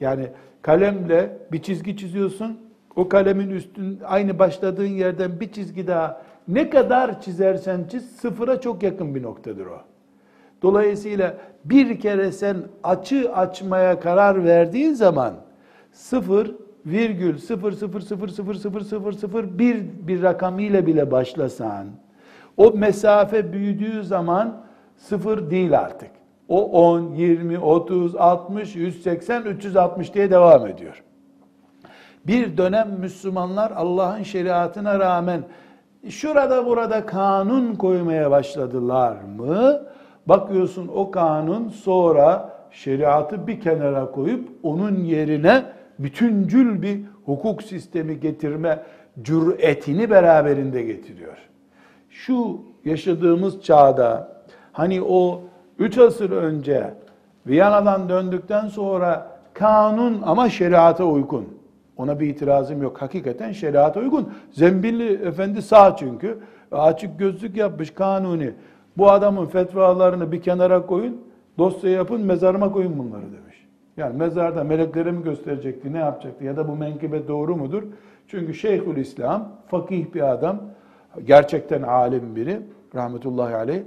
Yani 0.00 0.28
kalemle 0.62 1.38
bir 1.52 1.62
çizgi 1.62 1.96
çiziyorsun. 1.96 2.60
O 2.96 3.08
kalemin 3.08 3.50
üstün 3.50 4.00
aynı 4.04 4.38
başladığın 4.38 4.86
yerden 4.86 5.40
bir 5.40 5.52
çizgi 5.52 5.86
daha 5.86 6.22
ne 6.48 6.70
kadar 6.70 7.20
çizersen 7.20 7.84
çiz 7.90 8.10
sıfıra 8.10 8.60
çok 8.60 8.82
yakın 8.82 9.14
bir 9.14 9.22
noktadır 9.22 9.66
o. 9.66 9.80
Dolayısıyla 10.62 11.36
bir 11.64 12.00
kere 12.00 12.32
sen 12.32 12.56
açı 12.82 13.32
açmaya 13.32 14.00
karar 14.00 14.44
verdiğin 14.44 14.92
zaman 14.92 15.34
sıfır 15.92 16.54
virgül 16.86 17.38
sıfır 17.38 17.72
sıfır 17.72 18.00
sıfır 18.00 18.28
sıfır 18.28 18.54
sıfır 18.54 18.80
sıfır 18.80 19.12
sıfır 19.12 19.58
bir 19.58 19.82
bir 20.00 20.22
rakamıyla 20.22 20.86
bile 20.86 21.10
başlasan 21.10 21.86
o 22.56 22.70
mesafe 22.70 23.52
büyüdüğü 23.52 24.04
zaman 24.04 24.65
sıfır 24.96 25.50
değil 25.50 25.78
artık. 25.78 26.10
O 26.48 26.64
10, 26.64 27.14
20, 27.14 27.58
30, 27.58 28.16
60, 28.16 28.76
180, 28.76 29.42
360 29.42 30.14
diye 30.14 30.30
devam 30.30 30.66
ediyor. 30.66 31.02
Bir 32.26 32.56
dönem 32.56 32.88
Müslümanlar 33.00 33.70
Allah'ın 33.70 34.22
şeriatına 34.22 34.98
rağmen 34.98 35.42
şurada 36.08 36.66
burada 36.66 37.06
kanun 37.06 37.74
koymaya 37.74 38.30
başladılar 38.30 39.16
mı? 39.38 39.80
Bakıyorsun 40.26 40.88
o 40.94 41.10
kanun 41.10 41.68
sonra 41.68 42.56
şeriatı 42.70 43.46
bir 43.46 43.60
kenara 43.60 44.10
koyup 44.10 44.48
onun 44.62 45.04
yerine 45.04 45.64
bütüncül 45.98 46.82
bir 46.82 47.00
hukuk 47.24 47.62
sistemi 47.62 48.20
getirme 48.20 48.82
cüretini 49.22 50.10
beraberinde 50.10 50.82
getiriyor. 50.82 51.36
Şu 52.10 52.60
yaşadığımız 52.84 53.62
çağda 53.62 54.35
hani 54.76 55.02
o 55.02 55.40
üç 55.78 55.98
asır 55.98 56.30
önce 56.30 56.94
Viyana'dan 57.46 58.08
döndükten 58.08 58.68
sonra 58.68 59.38
kanun 59.54 60.22
ama 60.22 60.48
şeriata 60.48 61.04
uygun. 61.04 61.48
Ona 61.96 62.20
bir 62.20 62.28
itirazım 62.28 62.82
yok. 62.82 63.02
Hakikaten 63.02 63.52
şeriata 63.52 64.00
uygun. 64.00 64.32
Zembilli 64.50 65.12
efendi 65.12 65.62
sağ 65.62 65.96
çünkü. 65.96 66.38
Açık 66.72 67.18
gözlük 67.18 67.56
yapmış 67.56 67.90
kanuni. 67.90 68.52
Bu 68.96 69.10
adamın 69.10 69.46
fetvalarını 69.46 70.32
bir 70.32 70.42
kenara 70.42 70.86
koyun. 70.86 71.20
Dosya 71.58 71.90
yapın 71.90 72.20
mezarıma 72.20 72.72
koyun 72.72 72.98
bunları 72.98 73.22
demiş. 73.22 73.66
Yani 73.96 74.16
mezarda 74.16 74.64
meleklere 74.64 75.12
mi 75.12 75.22
gösterecekti, 75.22 75.92
ne 75.92 75.98
yapacaktı 75.98 76.44
ya 76.44 76.56
da 76.56 76.68
bu 76.68 76.76
menkıbe 76.76 77.28
doğru 77.28 77.56
mudur? 77.56 77.82
Çünkü 78.28 78.54
Şeyhül 78.54 78.96
İslam, 78.96 79.48
fakih 79.68 80.14
bir 80.14 80.32
adam, 80.32 80.60
gerçekten 81.24 81.82
alim 81.82 82.36
biri, 82.36 82.60
rahmetullahi 82.94 83.54
aleyh. 83.54 83.82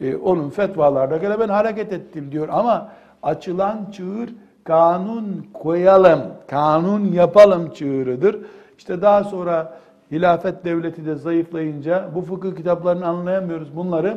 E, 0.00 0.16
onun 0.16 0.50
fetvalarına 0.50 1.16
göre 1.16 1.40
ben 1.40 1.48
hareket 1.48 1.92
ettim 1.92 2.32
diyor. 2.32 2.48
Ama 2.50 2.88
açılan 3.22 3.90
çığır 3.92 4.30
kanun 4.64 5.46
koyalım, 5.54 6.20
kanun 6.48 7.12
yapalım 7.12 7.70
çığırıdır. 7.70 8.38
İşte 8.78 9.02
daha 9.02 9.24
sonra 9.24 9.78
hilafet 10.12 10.64
devleti 10.64 11.06
de 11.06 11.14
zayıflayınca 11.14 12.08
bu 12.14 12.22
fıkıh 12.22 12.56
kitaplarını 12.56 13.06
anlayamıyoruz. 13.06 13.76
Bunları 13.76 14.16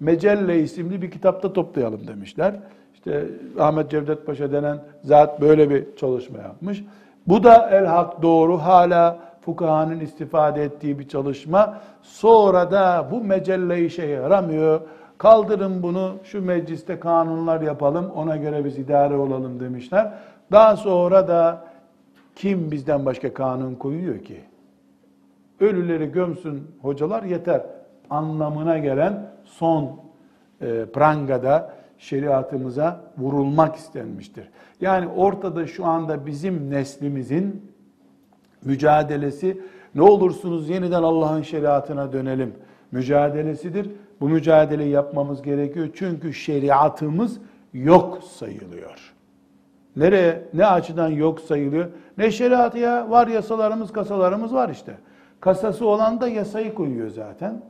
Mecelle 0.00 0.60
isimli 0.60 1.02
bir 1.02 1.10
kitapta 1.10 1.52
toplayalım 1.52 2.06
demişler. 2.06 2.54
İşte 2.94 3.24
Ahmet 3.60 3.90
Cevdet 3.90 4.26
Paşa 4.26 4.52
denen 4.52 4.78
zat 5.02 5.40
böyle 5.40 5.70
bir 5.70 5.96
çalışma 5.96 6.38
yapmış. 6.38 6.84
Bu 7.26 7.44
da 7.44 7.70
el 7.70 7.86
hak 7.86 8.22
doğru 8.22 8.58
hala 8.58 9.18
fukahanın 9.40 10.00
istifade 10.00 10.62
ettiği 10.62 10.98
bir 10.98 11.08
çalışma. 11.08 11.78
Sonra 12.02 12.70
da 12.70 13.08
bu 13.10 13.24
mecelle 13.24 13.84
işe 13.84 14.06
yaramıyor. 14.06 14.80
Kaldırın 15.18 15.82
bunu 15.82 16.14
şu 16.24 16.42
mecliste 16.42 17.00
kanunlar 17.00 17.60
yapalım 17.60 18.10
ona 18.10 18.36
göre 18.36 18.64
biz 18.64 18.78
idare 18.78 19.14
olalım 19.14 19.60
demişler. 19.60 20.12
Daha 20.52 20.76
sonra 20.76 21.28
da 21.28 21.66
Kim 22.36 22.70
bizden 22.70 23.06
başka 23.06 23.34
kanun 23.34 23.74
koyuyor 23.74 24.18
ki? 24.18 24.40
Ölüleri 25.60 26.12
gömsün 26.12 26.70
hocalar 26.82 27.22
yeter 27.22 27.62
anlamına 28.10 28.78
gelen 28.78 29.30
son 29.44 30.00
e, 30.60 30.84
prangada 30.92 31.72
şeriatımıza 31.98 33.00
vurulmak 33.18 33.76
istenmiştir. 33.76 34.48
Yani 34.80 35.08
ortada 35.08 35.66
şu 35.66 35.84
anda 35.84 36.26
bizim 36.26 36.70
neslimizin 36.70 37.72
mücadelesi 38.64 39.60
ne 39.94 40.02
olursunuz 40.02 40.68
yeniden 40.68 41.02
Allah'ın 41.02 41.42
şeriatına 41.42 42.12
dönelim 42.12 42.54
mücadelesidir. 42.92 43.90
Bu 44.20 44.28
mücadeleyi 44.28 44.90
yapmamız 44.90 45.42
gerekiyor 45.42 45.88
çünkü 45.94 46.34
şeriatımız 46.34 47.38
yok 47.74 48.22
sayılıyor. 48.24 49.14
Nereye, 49.96 50.42
ne 50.54 50.66
açıdan 50.66 51.08
yok 51.08 51.40
sayılıyor? 51.40 51.86
Ne 52.18 52.30
şeriatı 52.30 52.78
ya? 52.78 53.10
Var 53.10 53.28
yasalarımız, 53.28 53.92
kasalarımız 53.92 54.54
var 54.54 54.68
işte. 54.68 54.94
Kasası 55.40 55.86
olan 55.86 56.20
da 56.20 56.28
yasayı 56.28 56.74
koyuyor 56.74 57.10
zaten. 57.10 57.62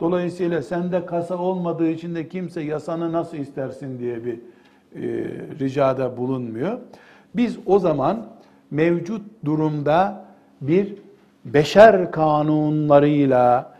Dolayısıyla 0.00 0.62
sende 0.62 1.06
kasa 1.06 1.36
olmadığı 1.38 1.88
için 1.88 2.14
de 2.14 2.28
kimse 2.28 2.60
yasanı 2.60 3.12
nasıl 3.12 3.36
istersin 3.36 3.98
diye 3.98 4.24
bir 4.24 4.34
e, 4.34 4.40
ricada 5.58 6.16
bulunmuyor. 6.16 6.78
Biz 7.36 7.58
o 7.66 7.78
zaman 7.78 8.26
mevcut 8.70 9.22
durumda 9.44 10.24
bir 10.60 10.94
beşer 11.44 12.12
kanunlarıyla 12.12 13.74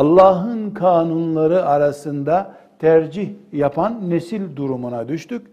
Allah'ın 0.00 0.70
kanunları 0.70 1.66
arasında 1.66 2.54
tercih 2.78 3.30
yapan 3.52 4.10
nesil 4.10 4.56
durumuna 4.56 5.08
düştük. 5.08 5.46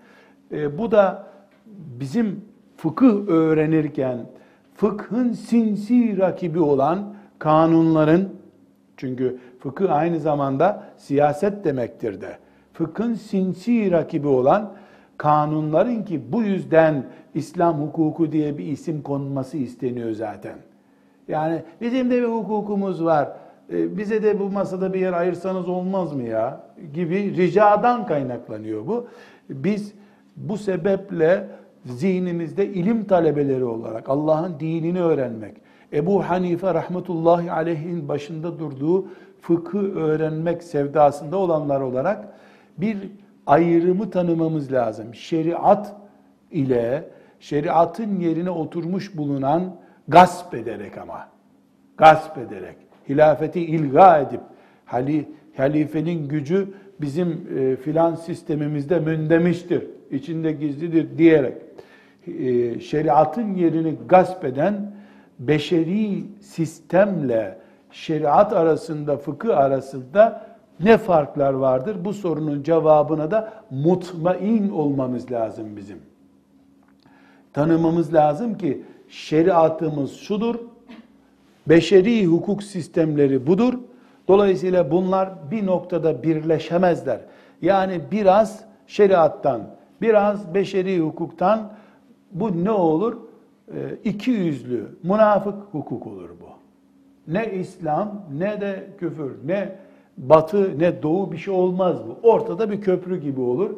E, 0.51 0.77
bu 0.77 0.91
da 0.91 1.27
bizim 1.99 2.41
fıkıh 2.77 3.27
öğrenirken 3.27 4.17
fıkhın 4.73 5.31
sinsi 5.31 6.17
rakibi 6.17 6.59
olan 6.59 7.13
kanunların 7.39 8.29
çünkü 8.97 9.37
fıkıh 9.59 9.95
aynı 9.95 10.19
zamanda 10.19 10.83
siyaset 10.97 11.63
demektir 11.65 12.21
de. 12.21 12.37
Fıkhın 12.73 13.13
sinsi 13.13 13.91
rakibi 13.91 14.27
olan 14.27 14.73
kanunların 15.17 16.05
ki 16.05 16.21
bu 16.31 16.43
yüzden 16.43 17.05
İslam 17.33 17.81
hukuku 17.81 18.31
diye 18.31 18.57
bir 18.57 18.65
isim 18.65 19.01
konması 19.01 19.57
isteniyor 19.57 20.11
zaten. 20.11 20.55
Yani 21.27 21.63
bizim 21.81 22.11
de 22.11 22.21
bir 22.21 22.27
hukukumuz 22.27 23.03
var. 23.03 23.29
E, 23.73 23.97
bize 23.97 24.23
de 24.23 24.39
bu 24.39 24.49
masada 24.49 24.93
bir 24.93 24.99
yer 24.99 25.13
ayırsanız 25.13 25.69
olmaz 25.69 26.13
mı 26.13 26.23
ya? 26.23 26.63
Gibi 26.93 27.37
ricadan 27.37 28.05
kaynaklanıyor 28.05 28.87
bu. 28.87 29.07
Biz 29.49 29.93
bu 30.35 30.57
sebeple 30.57 31.47
zihnimizde 31.85 32.65
ilim 32.65 33.05
talebeleri 33.05 33.63
olarak 33.63 34.09
Allah'ın 34.09 34.59
dinini 34.59 35.01
öğrenmek, 35.01 35.57
Ebu 35.93 36.23
Hanife 36.23 36.73
rahmetullahi 36.73 37.51
aleyhin 37.51 38.07
başında 38.07 38.59
durduğu 38.59 39.07
fıkı 39.41 39.95
öğrenmek 39.99 40.63
sevdasında 40.63 41.37
olanlar 41.37 41.81
olarak 41.81 42.27
bir 42.77 42.97
ayrımı 43.47 44.09
tanımamız 44.09 44.71
lazım. 44.71 45.15
Şeriat 45.15 45.95
ile 46.51 47.09
şeriatın 47.39 48.19
yerine 48.19 48.49
oturmuş 48.49 49.17
bulunan 49.17 49.75
gasp 50.07 50.53
ederek 50.53 50.97
ama 50.97 51.27
gasp 51.97 52.37
ederek 52.37 52.86
hilafeti 53.09 53.61
ilga 53.61 54.19
edip 54.19 54.41
hali, 54.85 55.29
halifenin 55.57 56.27
gücü 56.27 56.67
bizim 57.01 57.47
e, 57.57 57.75
filan 57.75 58.15
sistemimizde 58.15 58.99
mündemiştir, 58.99 59.83
içinde 60.11 60.51
gizlidir 60.51 61.17
diyerek 61.17 61.57
e, 62.27 62.79
şeriatın 62.79 63.53
yerini 63.53 63.95
gasp 64.09 64.45
eden 64.45 64.91
beşeri 65.39 66.23
sistemle 66.41 67.57
şeriat 67.91 68.53
arasında, 68.53 69.17
fıkıh 69.17 69.57
arasında 69.57 70.47
ne 70.79 70.97
farklar 70.97 71.53
vardır? 71.53 71.97
Bu 72.05 72.13
sorunun 72.13 72.63
cevabına 72.63 73.31
da 73.31 73.53
mutmain 73.71 74.69
olmamız 74.69 75.31
lazım 75.31 75.77
bizim. 75.77 75.97
Tanımamız 77.53 78.13
lazım 78.13 78.57
ki 78.57 78.83
şeriatımız 79.09 80.15
şudur, 80.15 80.55
beşeri 81.69 82.25
hukuk 82.25 82.63
sistemleri 82.63 83.47
budur. 83.47 83.73
Dolayısıyla 84.27 84.91
bunlar 84.91 85.29
bir 85.51 85.65
noktada 85.65 86.23
birleşemezler. 86.23 87.19
Yani 87.61 88.01
biraz 88.11 88.63
şeriattan, 88.87 89.61
biraz 90.01 90.53
beşeri 90.53 90.99
hukuktan 90.99 91.71
bu 92.31 92.63
ne 92.63 92.71
olur? 92.71 93.17
Ee, 93.73 93.95
iki 94.03 94.31
yüzlü, 94.31 94.85
münafık 95.03 95.63
hukuk 95.71 96.07
olur 96.07 96.29
bu. 96.29 96.47
Ne 97.33 97.53
İslam, 97.53 98.21
ne 98.37 98.61
de 98.61 98.87
küfür, 98.97 99.31
ne 99.45 99.75
batı, 100.17 100.79
ne 100.79 101.03
doğu 101.03 101.31
bir 101.31 101.37
şey 101.37 101.53
olmaz 101.53 101.97
bu. 102.07 102.29
Ortada 102.29 102.71
bir 102.71 102.81
köprü 102.81 103.21
gibi 103.21 103.41
olur. 103.41 103.69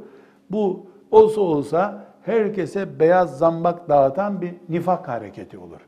Bu 0.52 0.86
olsa 1.12 1.42
olsa 1.42 2.06
herkese 2.22 3.00
beyaz 3.00 3.38
zambak 3.38 3.90
dağıtan 3.90 4.42
bir 4.42 4.54
nifak 4.70 5.08
hareketi 5.08 5.58
olur. 5.58 5.80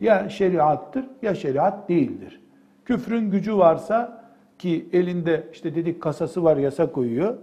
Ya 0.00 0.28
şeriattır 0.28 1.04
ya 1.22 1.34
şeriat 1.34 1.88
değildir. 1.88 2.40
Küfrün 2.84 3.30
gücü 3.30 3.56
varsa 3.56 4.24
ki 4.58 4.88
elinde 4.92 5.46
işte 5.52 5.74
dedik 5.74 6.02
kasası 6.02 6.44
var 6.44 6.56
yasa 6.56 6.92
koyuyor. 6.92 7.34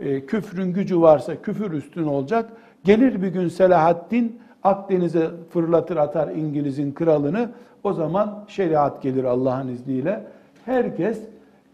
E, 0.00 0.26
küfrün 0.26 0.72
gücü 0.72 1.00
varsa 1.00 1.42
küfür 1.42 1.72
üstün 1.72 2.04
olacak. 2.04 2.52
Gelir 2.84 3.22
bir 3.22 3.28
gün 3.28 3.48
Selahaddin 3.48 4.40
Akdeniz'e 4.62 5.30
fırlatır 5.50 5.96
atar 5.96 6.28
İngiliz'in 6.28 6.92
kralını. 6.92 7.50
O 7.84 7.92
zaman 7.92 8.44
şeriat 8.48 9.02
gelir 9.02 9.24
Allah'ın 9.24 9.68
izniyle. 9.68 10.24
Herkes 10.64 11.20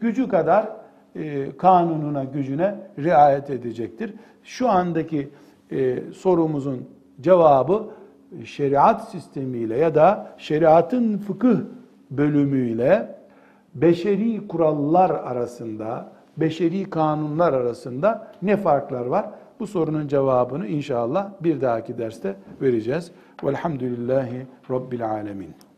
gücü 0.00 0.28
kadar 0.28 0.68
e, 1.16 1.56
kanununa, 1.56 2.24
gücüne 2.24 2.74
riayet 2.98 3.50
edecektir. 3.50 4.14
Şu 4.44 4.68
andaki 4.68 5.28
e, 5.70 5.98
sorumuzun 6.14 6.88
cevabı 7.20 7.86
şeriat 8.44 9.10
sistemiyle 9.10 9.76
ya 9.76 9.94
da 9.94 10.34
şeriatın 10.38 11.18
fıkıh 11.18 11.56
bölümüyle 12.10 13.14
beşeri 13.74 14.48
kurallar 14.48 15.10
arasında, 15.10 16.12
beşeri 16.36 16.90
kanunlar 16.90 17.52
arasında 17.52 18.32
ne 18.42 18.56
farklar 18.56 19.06
var? 19.06 19.26
Bu 19.60 19.66
sorunun 19.66 20.08
cevabını 20.08 20.66
inşallah 20.66 21.30
bir 21.40 21.60
dahaki 21.60 21.98
derste 21.98 22.36
vereceğiz. 22.60 23.10
Velhamdülillahi 23.44 24.46
Rabbil 24.70 25.10
Alemin. 25.10 25.54